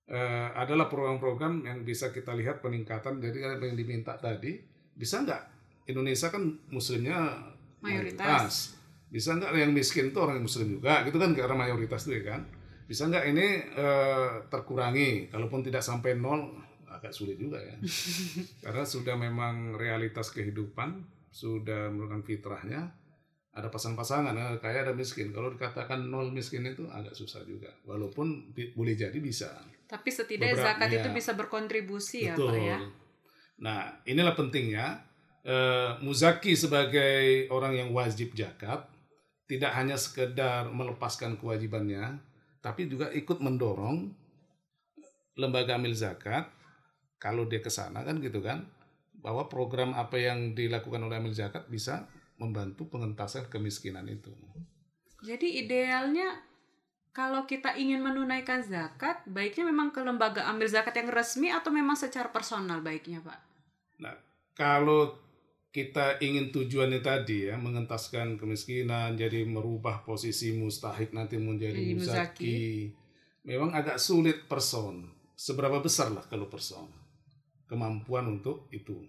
eh, 0.09 0.49
adalah 0.57 0.89
program-program 0.89 1.65
yang 1.65 1.85
bisa 1.85 2.11
kita 2.11 2.33
lihat 2.37 2.61
peningkatan. 2.61 3.21
Jadi 3.21 3.39
apa 3.45 3.65
yang 3.65 3.77
diminta 3.77 4.17
tadi. 4.17 4.59
Bisa 4.97 5.23
nggak? 5.25 5.43
Indonesia 5.87 6.33
kan 6.33 6.43
muslimnya 6.73 7.47
Mayoritas. 7.79 8.75
bisa 9.07 9.39
nggak 9.39 9.55
yang 9.55 9.71
miskin 9.71 10.11
itu 10.11 10.19
orang 10.19 10.43
muslim 10.43 10.81
juga? 10.81 11.07
Gitu 11.07 11.15
kan 11.21 11.31
karena 11.37 11.55
mayoritas 11.55 12.09
itu 12.09 12.19
ya 12.19 12.35
kan? 12.35 12.43
Bisa 12.89 13.07
nggak 13.07 13.25
ini 13.31 13.47
eh, 13.77 14.31
terkurangi? 14.51 15.31
Kalaupun 15.31 15.63
tidak 15.63 15.85
sampai 15.85 16.19
nol 16.19 16.67
agak 16.91 17.13
sulit 17.13 17.37
juga 17.37 17.61
ya. 17.61 17.77
Karena 18.65 18.83
sudah 18.89 19.15
memang 19.15 19.77
realitas 19.77 20.33
kehidupan 20.33 21.05
sudah 21.31 21.93
merupakan 21.93 22.25
fitrahnya 22.25 22.89
ada 23.57 23.73
pasang-pasangan 23.73 24.37
ada 24.37 24.61
kaya 24.61 24.85
ada 24.85 24.93
miskin 24.93 25.33
kalau 25.33 25.49
dikatakan 25.49 26.07
nol 26.07 26.29
miskin 26.29 26.61
itu 26.63 26.85
agak 26.87 27.17
susah 27.17 27.41
juga 27.43 27.73
walaupun 27.83 28.53
di- 28.53 28.71
boleh 28.71 28.93
jadi 28.93 29.17
bisa 29.17 29.49
Tapi 29.87 30.13
setidaknya 30.13 30.53
Beberapa- 30.53 30.69
zakat 30.77 30.89
iya. 30.93 30.99
itu 31.01 31.09
bisa 31.11 31.33
berkontribusi 31.33 32.19
ya 32.27 32.35
Betul. 32.35 32.53
Pak 32.53 32.59
ya. 32.61 32.79
Nah, 33.57 33.81
inilah 34.05 34.35
pentingnya 34.35 34.87
eh, 35.41 35.91
Muzaki 36.03 36.53
sebagai 36.53 37.47
orang 37.49 37.73
yang 37.73 37.89
wajib 37.95 38.35
zakat 38.35 38.85
tidak 39.47 39.71
hanya 39.73 39.95
sekedar 39.95 40.67
melepaskan 40.69 41.39
kewajibannya, 41.39 42.19
tapi 42.59 42.91
juga 42.91 43.15
ikut 43.15 43.39
mendorong 43.39 44.11
lembaga 45.39 45.79
amil 45.79 45.95
zakat 45.95 46.51
kalau 47.17 47.47
dia 47.47 47.63
ke 47.63 47.71
sana 47.71 48.03
kan 48.03 48.19
gitu 48.19 48.43
kan 48.43 48.67
bahwa 49.17 49.47
program 49.47 49.95
apa 49.95 50.19
yang 50.19 50.53
dilakukan 50.53 50.99
oleh 50.99 51.17
amil 51.17 51.31
zakat 51.31 51.63
bisa 51.71 52.11
membantu 52.37 52.89
pengentasan 52.93 53.49
kemiskinan 53.49 54.07
itu. 54.09 54.33
Jadi 55.25 55.65
idealnya 55.65 56.41
kalau 57.17 57.49
kita 57.49 57.75
ingin 57.81 58.05
menunaikan 58.05 58.61
zakat, 58.61 59.25
baiknya 59.25 59.65
memang 59.65 59.89
ke 59.89 60.05
lembaga 60.05 60.45
ambil 60.53 60.69
zakat 60.69 61.01
yang 61.01 61.09
resmi 61.09 61.49
atau 61.49 61.73
memang 61.73 61.97
secara 61.97 62.29
personal 62.29 62.85
baiknya 62.85 63.25
Pak? 63.25 63.47
kalau 64.57 65.13
kita 65.71 66.17
ingin 66.25 66.49
tujuannya 66.49 67.05
tadi 67.05 67.53
ya 67.53 67.61
mengentaskan 67.61 68.41
kemiskinan 68.41 69.13
jadi 69.13 69.45
merubah 69.45 70.01
posisi 70.09 70.57
mustahik 70.57 71.13
nanti 71.13 71.37
menjadi 71.37 71.77
Jadi 71.77 71.93
muzaki. 71.93 72.09
muzaki 72.09 72.61
memang 73.45 73.77
agak 73.77 74.01
sulit 74.01 74.49
person 74.49 75.13
seberapa 75.37 75.85
besar 75.85 76.17
lah 76.17 76.25
kalau 76.33 76.49
person 76.49 76.89
kemampuan 77.69 78.25
untuk 78.41 78.73
itu 78.73 79.05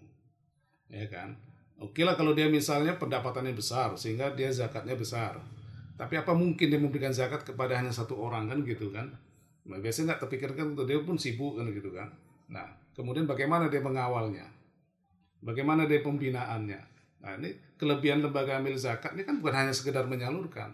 ya 0.92 1.08
kan 1.08 1.40
oke 1.78 2.00
lah 2.02 2.14
kalau 2.18 2.34
dia 2.34 2.50
misalnya 2.50 2.98
pendapatannya 2.98 3.54
besar 3.54 3.94
sehingga 3.94 4.34
dia 4.34 4.50
zakatnya 4.50 4.98
besar 4.98 5.38
tapi 5.98 6.14
apa 6.14 6.30
mungkin 6.34 6.66
dia 6.70 6.78
memberikan 6.78 7.10
zakat 7.10 7.42
kepada 7.42 7.74
hanya 7.78 7.90
satu 7.90 8.14
orang 8.18 8.46
kan 8.46 8.58
gitu 8.62 8.90
kan 8.94 9.06
nah, 9.66 9.78
biasanya 9.78 10.14
nggak 10.14 10.20
terpikirkan 10.26 10.74
untuk 10.74 10.86
dia 10.86 10.98
pun 11.02 11.18
sibuk 11.18 11.58
kan 11.58 11.66
gitu 11.70 11.90
kan 11.94 12.08
nah 12.50 12.66
kemudian 12.94 13.26
bagaimana 13.26 13.70
dia 13.70 13.82
mengawalnya 13.82 14.46
bagaimana 15.42 15.86
dia 15.86 16.02
pembinaannya 16.02 16.80
nah 17.18 17.34
ini 17.38 17.50
kelebihan 17.78 18.22
lembaga 18.22 18.62
amil 18.62 18.78
zakat 18.78 19.14
ini 19.18 19.26
kan 19.26 19.42
bukan 19.42 19.54
hanya 19.66 19.74
sekedar 19.74 20.06
menyalurkan 20.06 20.70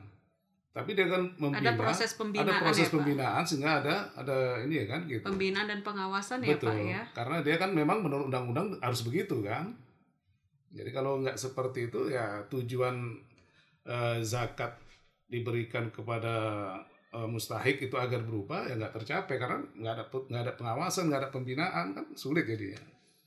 tapi 0.74 0.90
dia 0.98 1.06
kan 1.06 1.22
membina 1.38 1.70
Ada 1.70 1.78
proses 1.78 2.10
pembinaan 2.18 2.50
ada 2.50 2.58
proses 2.58 2.82
ya 2.82 2.90
Pak? 2.90 2.94
pembinaan 2.98 3.42
sehingga 3.46 3.70
ada 3.78 3.94
ada 4.18 4.36
ini 4.66 4.74
ya 4.82 4.86
kan 4.90 5.00
gitu 5.06 5.22
Pembinaan 5.22 5.70
dan 5.70 5.80
pengawasan 5.86 6.42
ya 6.42 6.58
Betul. 6.58 6.74
Pak 6.74 6.82
ya. 6.82 7.02
Karena 7.14 7.36
dia 7.46 7.56
kan 7.62 7.70
memang 7.70 8.02
menurut 8.02 8.26
undang-undang 8.26 8.74
harus 8.82 9.06
begitu 9.06 9.38
kan. 9.46 9.70
Jadi 10.74 10.90
kalau 10.90 11.22
nggak 11.22 11.38
seperti 11.38 11.87
itu 11.87 12.10
ya 12.10 12.42
tujuan 12.50 13.14
eh, 13.87 14.18
zakat 14.26 14.74
diberikan 15.30 15.94
kepada 15.94 16.34
eh, 17.14 17.28
mustahik 17.30 17.78
itu 17.78 17.94
agar 17.94 18.26
berubah 18.26 18.66
ya 18.66 18.74
nggak 18.74 18.94
tercapai 18.98 19.38
karena 19.38 19.62
nggak 19.78 19.94
ada 19.94 20.04
nggak 20.10 20.42
ada 20.50 20.54
pengawasan 20.58 21.06
nggak 21.06 21.22
ada 21.22 21.30
pembinaan 21.30 21.87
kan 21.94 22.06
sulit 22.18 22.44
jadinya. 22.44 22.82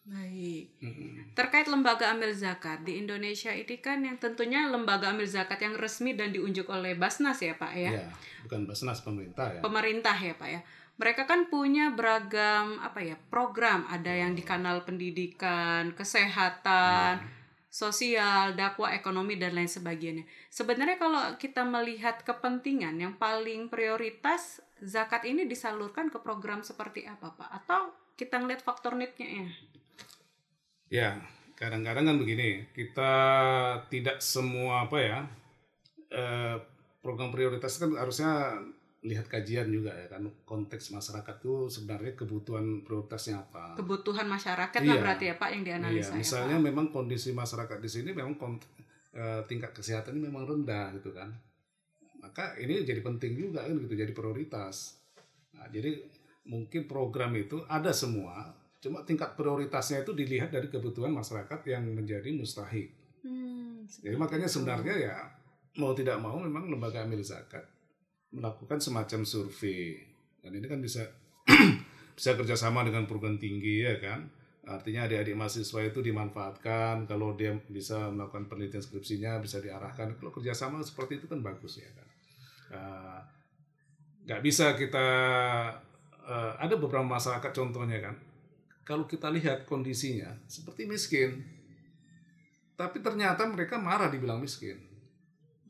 Baik. 0.08 0.72
Mm-mm. 0.80 1.36
Terkait 1.36 1.68
lembaga 1.68 2.16
amil 2.16 2.32
zakat 2.32 2.88
di 2.88 2.96
Indonesia 2.96 3.52
ini 3.52 3.76
kan 3.84 4.00
yang 4.00 4.16
tentunya 4.16 4.64
lembaga 4.72 5.12
amil 5.12 5.28
zakat 5.28 5.60
yang 5.60 5.76
resmi 5.76 6.16
dan 6.16 6.32
diunjuk 6.32 6.64
oleh 6.72 6.96
Basnas 6.96 7.44
ya 7.44 7.60
Pak 7.60 7.74
ya. 7.76 7.92
Ya, 7.92 8.08
bukan 8.48 8.64
Basnas 8.64 9.04
pemerintah 9.04 9.52
ya. 9.52 9.60
Pemerintah 9.60 10.16
ya 10.16 10.32
Pak 10.40 10.48
ya. 10.48 10.62
Mereka 10.98 11.28
kan 11.28 11.52
punya 11.52 11.92
beragam 11.92 12.80
apa 12.80 13.04
ya 13.04 13.20
program, 13.28 13.84
ada 13.92 14.10
yang 14.10 14.32
di 14.32 14.48
kanal 14.48 14.88
pendidikan, 14.88 15.92
kesehatan, 15.92 17.22
sosial, 17.68 18.56
dakwah, 18.56 18.96
ekonomi 18.96 19.36
dan 19.36 19.54
lain 19.54 19.70
sebagainya. 19.70 20.24
Sebenarnya 20.50 20.98
kalau 20.98 21.24
kita 21.38 21.68
melihat 21.68 22.24
kepentingan 22.24 22.96
yang 22.98 23.14
paling 23.20 23.68
prioritas 23.68 24.64
zakat 24.82 25.28
ini 25.28 25.46
disalurkan 25.46 26.08
ke 26.08 26.18
program 26.24 26.64
seperti 26.64 27.06
apa 27.06 27.36
Pak? 27.36 27.50
Atau 27.64 27.94
kita 28.18 28.42
ngeliat 28.42 28.66
faktor 28.66 28.98
need-nya 28.98 29.28
ya? 29.28 29.48
Ya, 30.88 31.10
kadang-kadang 31.60 32.08
kan 32.08 32.18
begini, 32.18 32.66
kita 32.72 33.14
tidak 33.92 34.24
semua 34.24 34.88
apa 34.88 34.98
ya 35.04 35.20
eh, 36.12 36.56
program 37.04 37.32
prioritas 37.32 37.80
kan 37.80 37.96
harusnya 37.96 38.64
lihat 39.08 39.26
kajian 39.26 39.68
juga 39.68 39.90
ya 39.90 40.08
kan 40.08 40.22
konteks 40.44 40.92
masyarakat 40.92 41.36
tuh 41.38 41.66
sebenarnya 41.66 42.14
kebutuhan 42.14 42.84
prioritasnya 42.84 43.42
apa. 43.42 43.74
Kebutuhan 43.74 44.28
masyarakat 44.28 44.78
lah 44.78 44.94
Iya. 44.94 45.02
berarti 45.02 45.26
ya 45.26 45.36
Pak 45.36 45.50
yang 45.50 45.64
Iya, 45.64 45.70
dianalisa 45.74 46.12
ya 46.12 46.18
misalnya 46.18 46.58
Pak. 46.58 46.66
memang 46.66 46.86
kondisi 46.90 47.30
masyarakat 47.32 47.78
di 47.78 47.90
sini 47.90 48.10
memang 48.12 48.36
kont- 48.36 48.68
eh, 49.12 49.42
tingkat 49.46 49.72
kesehatan 49.72 50.14
ini 50.14 50.28
memang 50.28 50.46
rendah 50.46 50.94
gitu 50.94 51.10
kan. 51.10 51.32
Maka 52.18 52.54
ini 52.58 52.82
jadi 52.82 53.00
penting 53.00 53.34
juga 53.34 53.64
kan 53.64 53.74
gitu 53.76 53.94
jadi 53.94 54.12
prioritas. 54.12 55.00
Nah, 55.54 55.66
jadi 55.68 55.98
mungkin 56.46 56.86
program 56.86 57.34
itu 57.34 57.60
ada 57.66 57.90
semua, 57.92 58.52
cuma 58.78 59.02
tingkat 59.02 59.34
prioritasnya 59.34 60.02
itu 60.02 60.12
dilihat 60.12 60.48
dari 60.48 60.68
kebutuhan 60.68 61.10
masyarakat 61.10 61.60
yang 61.66 61.84
menjadi 61.88 62.30
mustahik. 62.32 62.94
Hmm, 63.22 63.84
Jadi 63.84 64.16
makanya 64.16 64.46
sebenarnya 64.46 64.94
ya 64.94 65.16
mau 65.78 65.92
tidak 65.92 66.18
mau 66.18 66.38
memang 66.38 66.68
lembaga 66.68 67.04
amil 67.04 67.20
zakat 67.20 67.64
melakukan 68.34 68.80
semacam 68.82 69.24
survei 69.24 70.04
dan 70.44 70.52
ini 70.56 70.66
kan 70.68 70.80
bisa 70.84 71.08
bisa 72.18 72.36
kerjasama 72.36 72.84
dengan 72.84 73.08
perguruan 73.08 73.40
tinggi 73.40 73.88
ya 73.88 73.98
kan 74.00 74.28
Artinya 74.68 75.08
adik-adik 75.08 75.40
mahasiswa 75.40 75.80
itu 75.80 76.04
dimanfaatkan 76.04 77.08
kalau 77.08 77.40
dia 77.40 77.56
bisa 77.72 78.12
melakukan 78.12 78.52
penelitian 78.52 78.84
skripsinya 78.84 79.40
bisa 79.40 79.64
diarahkan. 79.64 80.20
Kalau 80.20 80.32
kerjasama 80.36 80.84
seperti 80.84 81.24
itu 81.24 81.26
kan 81.32 81.40
bagus 81.40 81.80
ya 81.80 81.88
kan. 81.96 82.08
Uh, 82.68 83.20
nggak 84.28 84.44
bisa 84.44 84.76
kita 84.76 85.08
uh, 86.20 86.54
ada 86.60 86.76
beberapa 86.76 87.08
masyarakat 87.08 87.52
contohnya 87.56 88.12
kan. 88.12 88.20
Kalau 88.84 89.08
kita 89.08 89.32
lihat 89.32 89.64
kondisinya 89.64 90.36
seperti 90.52 90.84
miskin, 90.84 91.48
tapi 92.76 93.00
ternyata 93.00 93.48
mereka 93.48 93.80
marah 93.80 94.12
dibilang 94.12 94.44
miskin. 94.44 94.84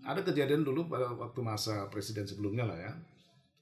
Ada 0.07 0.23
kejadian 0.23 0.63
dulu 0.63 0.87
pada 0.87 1.11
waktu 1.11 1.43
masa 1.43 1.91
presiden 1.91 2.23
sebelumnya 2.23 2.63
lah 2.63 2.79
ya, 2.79 2.91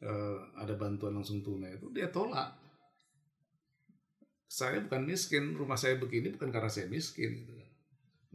uh, 0.05 0.37
ada 0.61 0.77
bantuan 0.77 1.17
langsung 1.17 1.41
tunai 1.41 1.81
itu 1.81 1.89
dia 1.89 2.13
tolak 2.13 2.65
saya 4.55 4.79
bukan 4.87 5.03
miskin, 5.03 5.57
rumah 5.57 5.75
saya 5.75 5.99
begini 5.99 6.31
bukan 6.31 6.47
karena 6.47 6.71
saya 6.71 6.87
miskin. 6.87 7.43
Gitu. 7.43 7.51
Kan. 7.51 7.69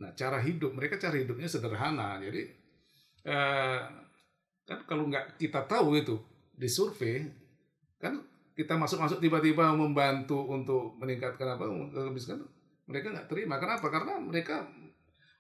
Nah, 0.05 0.11
cara 0.13 0.37
hidup 0.45 0.77
mereka 0.77 1.01
cara 1.01 1.17
hidupnya 1.17 1.49
sederhana. 1.49 2.21
Jadi 2.21 2.43
eh, 3.25 3.81
kan 4.69 4.79
kalau 4.85 5.09
nggak 5.09 5.41
kita 5.41 5.65
tahu 5.65 5.97
itu 5.97 6.21
di 6.53 6.69
survei 6.69 7.25
kan 7.97 8.21
kita 8.53 8.77
masuk-masuk 8.77 9.25
tiba-tiba 9.25 9.73
membantu 9.73 10.45
untuk 10.45 11.01
meningkatkan 11.01 11.57
apa 11.57 11.65
kemiskinan 11.89 12.45
mereka 12.85 13.17
nggak 13.17 13.29
terima. 13.33 13.57
Kenapa? 13.57 13.89
Karena 13.89 14.21
mereka 14.21 14.69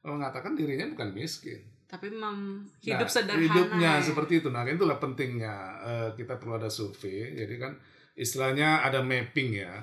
mengatakan 0.00 0.56
dirinya 0.56 0.88
bukan 0.96 1.12
miskin. 1.12 1.60
Tapi 1.90 2.06
memang 2.14 2.62
hidup 2.86 3.10
nah, 3.10 3.10
sederhana. 3.10 3.42
Hidupnya 3.42 3.92
ya. 3.98 4.04
seperti 4.06 4.38
itu. 4.38 4.48
Nah, 4.54 4.62
itulah 4.62 5.02
pentingnya 5.02 5.54
uh, 5.82 6.08
kita 6.14 6.38
perlu 6.38 6.54
ada 6.62 6.70
survei. 6.70 7.34
Jadi 7.34 7.54
kan 7.58 7.74
istilahnya 8.20 8.84
ada 8.84 9.00
mapping 9.00 9.64
ya 9.64 9.80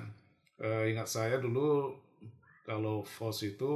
uh, 0.62 0.84
ingat 0.86 1.10
saya 1.10 1.42
dulu 1.42 1.90
kalau 2.62 3.00
FOS 3.02 3.56
itu 3.56 3.70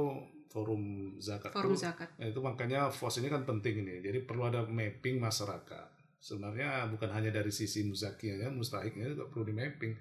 forum 0.47 1.15
zakat 1.17 1.51
forum 1.51 1.75
zakat 1.75 2.07
nah, 2.15 2.29
itu 2.29 2.39
makanya 2.39 2.87
FOS 2.87 3.19
ini 3.19 3.27
kan 3.27 3.43
penting 3.43 3.83
ini 3.83 3.99
jadi 3.99 4.21
perlu 4.23 4.47
ada 4.47 4.63
mapping 4.63 5.17
masyarakat 5.17 5.87
sebenarnya 6.23 6.87
bukan 6.93 7.11
hanya 7.11 7.33
dari 7.33 7.51
sisi 7.51 7.83
muzakinya 7.83 8.47
ya 8.47 8.49
mustahiknya 8.53 9.11
juga 9.11 9.27
perlu 9.27 9.51
di 9.51 9.55
mapping 9.57 9.93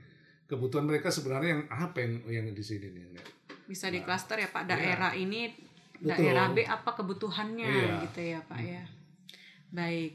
kebutuhan 0.46 0.84
mereka 0.84 1.08
sebenarnya 1.08 1.58
yang 1.58 1.62
apa 1.66 1.98
yang 2.04 2.12
yang 2.28 2.46
di 2.54 2.62
sini 2.62 2.92
nih 2.92 3.24
bisa 3.66 3.88
nah, 3.88 3.98
di 3.98 4.00
klaster 4.04 4.36
ya 4.38 4.52
pak 4.52 4.68
daerah 4.68 5.16
iya. 5.16 5.24
ini 5.24 5.71
daerah. 6.02 6.50
B 6.50 6.66
apa 6.66 6.90
kebutuhannya 6.98 7.70
iya. 7.70 7.94
gitu 8.08 8.20
ya 8.20 8.40
pak 8.42 8.58
hmm. 8.58 8.70
ya 8.70 8.84
baik 9.72 10.12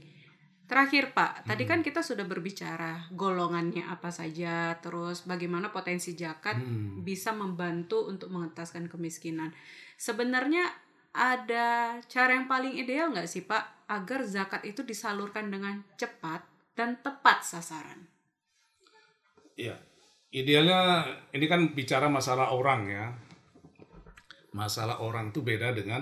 Terakhir 0.68 1.16
Pak, 1.16 1.48
tadi 1.48 1.64
kan 1.64 1.80
kita 1.80 2.04
sudah 2.04 2.28
berbicara 2.28 3.08
golongannya 3.16 3.88
apa 3.88 4.12
saja, 4.12 4.76
terus 4.84 5.24
bagaimana 5.24 5.72
potensi 5.72 6.12
zakat 6.12 6.60
hmm. 6.60 7.08
bisa 7.08 7.32
membantu 7.32 8.04
untuk 8.12 8.28
mengentaskan 8.36 8.92
kemiskinan. 8.92 9.56
Sebenarnya 9.96 10.68
ada 11.16 11.96
cara 12.12 12.36
yang 12.36 12.52
paling 12.52 12.76
ideal 12.76 13.16
nggak 13.16 13.32
sih 13.32 13.48
Pak 13.48 13.88
agar 13.88 14.28
zakat 14.28 14.68
itu 14.68 14.84
disalurkan 14.84 15.48
dengan 15.48 15.88
cepat 15.96 16.44
dan 16.76 17.00
tepat 17.00 17.48
sasaran? 17.48 18.04
Iya, 19.56 19.80
idealnya 20.36 21.08
ini 21.32 21.48
kan 21.48 21.72
bicara 21.72 22.12
masalah 22.12 22.52
orang 22.52 22.82
ya. 22.92 23.06
Masalah 24.58 24.98
orang 25.06 25.30
tuh 25.30 25.46
beda 25.46 25.70
dengan 25.78 26.02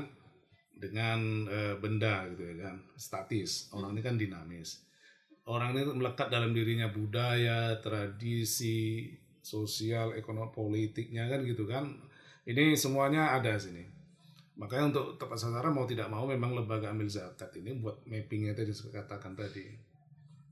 dengan 0.71 1.43
e, 1.47 1.59
benda 1.75 2.23
gitu 2.31 2.55
ya 2.55 2.71
kan 2.71 2.75
statis. 2.95 3.67
Orang 3.75 3.91
ini 3.95 4.01
kan 4.03 4.15
dinamis. 4.15 4.79
Orang 5.43 5.75
ini 5.75 5.83
melekat 5.91 6.31
dalam 6.31 6.55
dirinya 6.55 6.87
budaya 6.87 7.75
tradisi 7.83 9.11
sosial 9.43 10.15
ekonomi 10.15 10.55
politiknya 10.55 11.27
kan 11.27 11.43
gitu 11.43 11.67
kan. 11.67 11.91
Ini 12.47 12.79
semuanya 12.79 13.35
ada 13.35 13.59
sini. 13.59 13.83
Makanya 14.55 14.95
untuk 14.95 15.19
tepat 15.19 15.35
sasaran 15.35 15.75
mau 15.75 15.83
tidak 15.83 16.07
mau 16.07 16.23
memang 16.23 16.55
lembaga 16.55 16.95
ambil 16.95 17.11
zakat 17.11 17.51
ini 17.59 17.75
buat 17.75 18.07
mappingnya 18.07 18.55
tadi 18.55 18.71
katakan 18.71 19.35
tadi. 19.35 19.67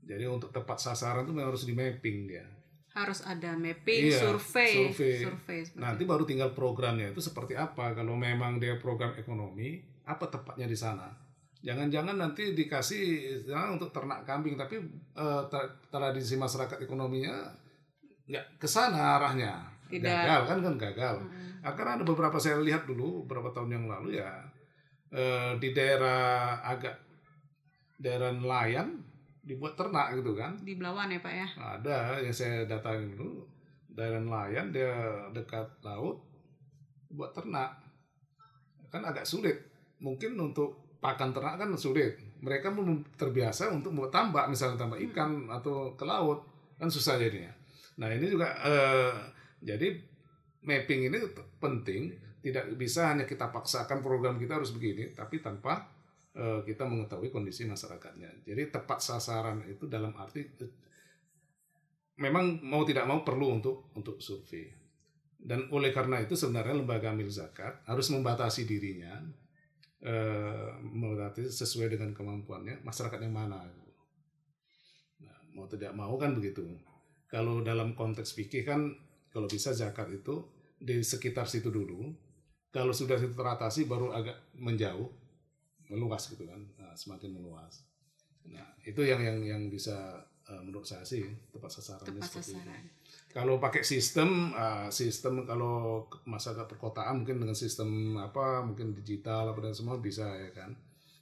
Jadi 0.04 0.28
untuk 0.28 0.52
tepat 0.52 0.76
sasaran 0.76 1.24
itu 1.24 1.32
memang 1.32 1.56
harus 1.56 1.64
di 1.64 1.72
mapping 1.72 2.28
dia 2.28 2.44
harus 2.94 3.26
ada 3.26 3.58
mapping, 3.58 4.06
iya, 4.06 4.22
survei, 4.22 4.94
survei. 4.94 5.26
survei 5.26 5.60
Nanti 5.74 6.06
baru 6.06 6.22
tinggal 6.22 6.54
programnya 6.54 7.10
itu 7.10 7.18
seperti 7.18 7.58
apa. 7.58 7.90
Kalau 7.90 8.14
memang 8.14 8.62
dia 8.62 8.78
program 8.78 9.10
ekonomi, 9.18 9.82
apa 10.06 10.30
tepatnya 10.30 10.70
di 10.70 10.78
sana? 10.78 11.10
Jangan-jangan 11.64 12.14
nanti 12.14 12.54
dikasih 12.54 13.04
ya, 13.50 13.74
untuk 13.74 13.90
ternak 13.90 14.22
kambing, 14.22 14.54
tapi 14.54 14.78
uh, 15.18 15.42
tradisi 15.90 16.38
masyarakat 16.38 16.78
ekonominya 16.86 17.50
nggak 18.30 18.62
ke 18.62 18.68
sana 18.70 19.18
arahnya. 19.18 19.58
Tidak. 19.90 20.06
Gagal 20.06 20.42
kan 20.46 20.58
kan 20.62 20.74
gagal. 20.78 21.16
Hmm. 21.18 21.74
Karena 21.74 21.98
ada 21.98 22.04
beberapa 22.06 22.38
saya 22.38 22.62
lihat 22.62 22.86
dulu 22.86 23.26
beberapa 23.26 23.50
tahun 23.50 23.74
yang 23.74 23.84
lalu 23.90 24.22
ya 24.22 24.54
uh, 25.14 25.52
di 25.58 25.70
daerah 25.70 26.60
agak 26.62 26.94
daerah 27.98 28.34
nelayan 28.34 29.03
dibuat 29.44 29.76
ternak 29.76 30.16
gitu 30.16 30.32
kan? 30.32 30.56
Di 30.64 30.74
Belawan 30.74 31.12
ya 31.12 31.20
pak 31.20 31.34
ya? 31.36 31.48
Ada 31.60 32.18
yang 32.24 32.34
saya 32.34 32.64
datangin 32.64 33.12
dulu. 33.14 33.44
Daerah 33.94 34.18
nelayan 34.18 34.72
dia 34.74 34.90
dekat 35.30 35.68
laut 35.84 36.24
buat 37.12 37.30
ternak. 37.36 37.78
Kan 38.88 39.04
agak 39.04 39.28
sulit. 39.28 39.54
Mungkin 40.00 40.34
untuk 40.40 40.98
pakan 40.98 41.30
ternak 41.36 41.60
kan 41.60 41.68
sulit. 41.76 42.16
Mereka 42.40 42.72
belum 42.72 43.04
terbiasa 43.14 43.70
untuk 43.70 43.92
buat 43.92 44.10
tambak 44.10 44.48
misalnya 44.48 44.80
tambak 44.80 45.00
hmm. 45.00 45.08
ikan 45.12 45.30
hmm. 45.46 45.56
atau 45.60 45.92
ke 45.94 46.04
laut 46.08 46.42
kan 46.80 46.88
susah 46.88 47.20
jadinya. 47.20 47.52
Nah 48.00 48.10
ini 48.10 48.26
juga 48.26 48.50
eh, 48.64 49.12
jadi 49.60 49.94
mapping 50.64 51.12
ini 51.12 51.18
penting. 51.60 52.02
Tidak 52.44 52.76
bisa 52.76 53.08
hanya 53.08 53.24
kita 53.24 53.48
paksakan 53.48 54.04
program 54.04 54.36
kita 54.36 54.60
harus 54.60 54.76
begini 54.76 55.08
tapi 55.16 55.40
tanpa 55.40 55.93
kita 56.66 56.82
mengetahui 56.82 57.30
kondisi 57.30 57.62
masyarakatnya. 57.62 58.42
Jadi 58.42 58.66
tepat 58.66 58.98
sasaran 58.98 59.62
itu 59.70 59.86
dalam 59.86 60.10
arti 60.18 60.42
eh, 60.42 60.72
memang 62.18 62.58
mau 62.66 62.82
tidak 62.82 63.06
mau 63.06 63.22
perlu 63.22 63.54
untuk 63.62 63.94
untuk 63.94 64.18
survei. 64.18 64.66
Dan 65.38 65.70
oleh 65.70 65.94
karena 65.94 66.18
itu 66.18 66.34
sebenarnya 66.34 66.74
lembaga 66.74 67.14
amil 67.14 67.30
zakat 67.30 67.86
harus 67.86 68.10
membatasi 68.10 68.66
dirinya 68.66 69.22
eh, 70.02 70.70
membatasi 70.82 71.54
sesuai 71.54 71.94
dengan 71.94 72.10
kemampuannya 72.10 72.82
masyarakat 72.82 73.18
yang 73.22 73.34
mana. 73.34 73.62
Nah, 75.22 75.38
mau 75.54 75.70
tidak 75.70 75.94
mau 75.94 76.18
kan 76.18 76.34
begitu. 76.34 76.66
Kalau 77.30 77.62
dalam 77.62 77.94
konteks 77.94 78.34
fikih 78.34 78.66
kan 78.66 78.90
kalau 79.30 79.46
bisa 79.46 79.70
zakat 79.70 80.10
itu 80.10 80.42
di 80.82 80.98
sekitar 80.98 81.46
situ 81.46 81.70
dulu. 81.70 82.10
Kalau 82.74 82.90
sudah 82.90 83.22
itu 83.22 83.38
teratasi 83.38 83.86
baru 83.86 84.10
agak 84.10 84.50
menjauh 84.58 85.23
meluas 85.88 86.22
gitu 86.30 86.44
kan 86.48 86.60
nah, 86.80 86.94
semakin 86.96 87.34
meluas. 87.34 87.84
Nah 88.48 88.64
itu 88.84 89.00
yang 89.04 89.20
yang 89.20 89.38
yang 89.44 89.62
bisa 89.72 90.20
uh, 90.48 90.62
menurut 90.64 90.84
saya 90.84 91.04
sih 91.04 91.24
tepat 91.52 91.70
sasarannya 91.72 92.20
tepat 92.20 92.28
seperti 92.28 92.52
sasaran. 92.56 92.68
Ini. 92.68 92.90
kalau 93.34 93.58
pakai 93.58 93.82
sistem 93.82 94.54
uh, 94.54 94.86
sistem 94.94 95.42
kalau 95.42 96.06
masyarakat 96.28 96.70
perkotaan 96.70 97.24
mungkin 97.24 97.42
dengan 97.42 97.56
sistem 97.58 98.14
apa 98.20 98.62
mungkin 98.62 98.94
digital 98.94 99.50
apa 99.50 99.60
dan 99.70 99.74
semua 99.74 99.98
bisa 99.98 100.28
ya 100.38 100.52
kan. 100.54 100.72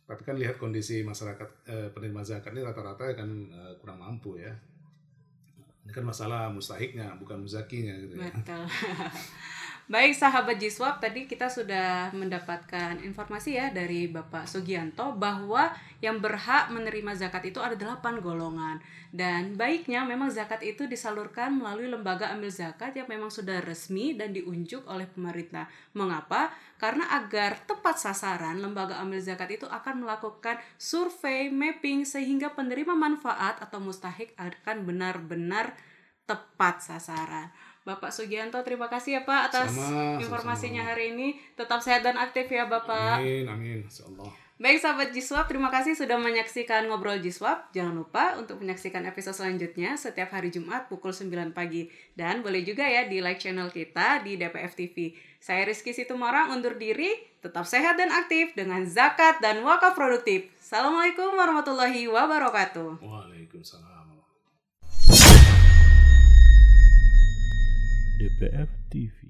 Tapi 0.03 0.29
kan 0.29 0.37
lihat 0.37 0.59
kondisi 0.59 1.01
masyarakat 1.07 1.49
eh, 1.71 1.89
penerima 1.95 2.21
zakat 2.27 2.53
ini 2.53 2.61
rata-rata 2.67 3.17
kan 3.17 3.31
eh, 3.49 3.73
kurang 3.81 4.03
mampu 4.03 4.37
ya. 4.37 4.53
Ini 5.89 5.91
kan 5.95 6.05
masalah 6.05 6.53
mustahiknya 6.53 7.17
bukan 7.17 7.41
muzakinya 7.41 7.97
gitu 7.97 8.21
ya. 8.21 8.29
Betul 8.29 8.67
Baik 9.93 10.17
sahabat 10.17 10.57
Jiswap, 10.57 11.05
tadi 11.05 11.29
kita 11.29 11.53
sudah 11.53 12.09
mendapatkan 12.17 12.97
informasi 13.05 13.61
ya 13.61 13.69
dari 13.69 14.09
Bapak 14.09 14.49
Sugianto 14.49 15.13
bahwa 15.13 15.69
yang 16.01 16.17
berhak 16.17 16.73
menerima 16.73 17.13
zakat 17.13 17.53
itu 17.53 17.61
ada 17.61 17.77
delapan 17.77 18.25
golongan. 18.25 18.81
Dan 19.13 19.53
baiknya 19.61 20.01
memang 20.09 20.33
zakat 20.33 20.65
itu 20.65 20.89
disalurkan 20.89 21.61
melalui 21.61 21.93
lembaga 21.93 22.33
ambil 22.33 22.49
zakat 22.49 22.97
yang 22.97 23.05
memang 23.05 23.29
sudah 23.29 23.61
resmi 23.61 24.17
dan 24.17 24.33
diunjuk 24.33 24.89
oleh 24.89 25.05
pemerintah. 25.05 25.69
Mengapa? 25.93 26.57
Karena 26.81 27.13
agar 27.13 27.61
tepat 27.69 28.01
sasaran, 28.01 28.65
lembaga 28.65 28.97
ambil 28.97 29.21
zakat 29.21 29.61
itu 29.61 29.69
akan 29.69 30.09
melakukan 30.09 30.57
survei, 30.81 31.53
mapping 31.53 32.09
sehingga 32.09 32.57
penerima 32.57 32.97
manfaat 32.97 33.61
atau 33.61 33.77
mustahik 33.77 34.33
akan 34.41 34.89
benar-benar 34.89 35.77
tepat 36.25 36.81
sasaran. 36.81 37.53
Bapak 37.83 38.15
Sugianto, 38.15 38.63
terima 38.63 38.87
kasih 38.87 39.19
ya 39.19 39.23
Pak 39.27 39.51
atas 39.51 39.75
sama, 39.75 40.23
informasinya 40.23 40.87
sama. 40.87 40.91
hari 40.95 41.15
ini. 41.15 41.35
Tetap 41.59 41.83
sehat 41.83 42.07
dan 42.07 42.15
aktif 42.15 42.47
ya 42.47 42.71
Bapak. 42.71 43.19
Amin, 43.19 43.51
amin. 43.51 43.79
Insyaallah. 43.83 44.43
Baik 44.63 44.79
sahabat 44.79 45.11
Jiswap, 45.11 45.51
terima 45.51 45.75
kasih 45.75 45.99
sudah 45.99 46.15
menyaksikan 46.23 46.87
Ngobrol 46.87 47.19
Jiswap. 47.19 47.75
Jangan 47.75 47.99
lupa 47.99 48.39
untuk 48.39 48.63
menyaksikan 48.63 49.03
episode 49.11 49.35
selanjutnya 49.35 49.99
setiap 49.99 50.31
hari 50.31 50.55
Jumat 50.55 50.87
pukul 50.87 51.11
9 51.11 51.51
pagi. 51.51 51.91
Dan 52.15 52.47
boleh 52.47 52.63
juga 52.63 52.87
ya 52.87 53.11
di 53.11 53.19
like 53.19 53.43
channel 53.43 53.75
kita 53.75 54.23
di 54.23 54.39
DPF 54.39 54.79
TV. 54.79 55.19
Saya 55.43 55.67
Rizky 55.67 55.91
Situmorang 55.91 56.55
undur 56.55 56.79
diri, 56.79 57.11
tetap 57.43 57.67
sehat 57.67 57.99
dan 57.99 58.15
aktif 58.15 58.55
dengan 58.55 58.87
zakat 58.87 59.43
dan 59.43 59.67
wakaf 59.67 59.99
produktif. 59.99 60.47
Assalamualaikum 60.63 61.35
warahmatullahi 61.35 62.07
wabarakatuh. 62.07 63.03
Waalaikumsalam. 63.03 63.92
DPF 68.23 68.71
TV 68.89 69.22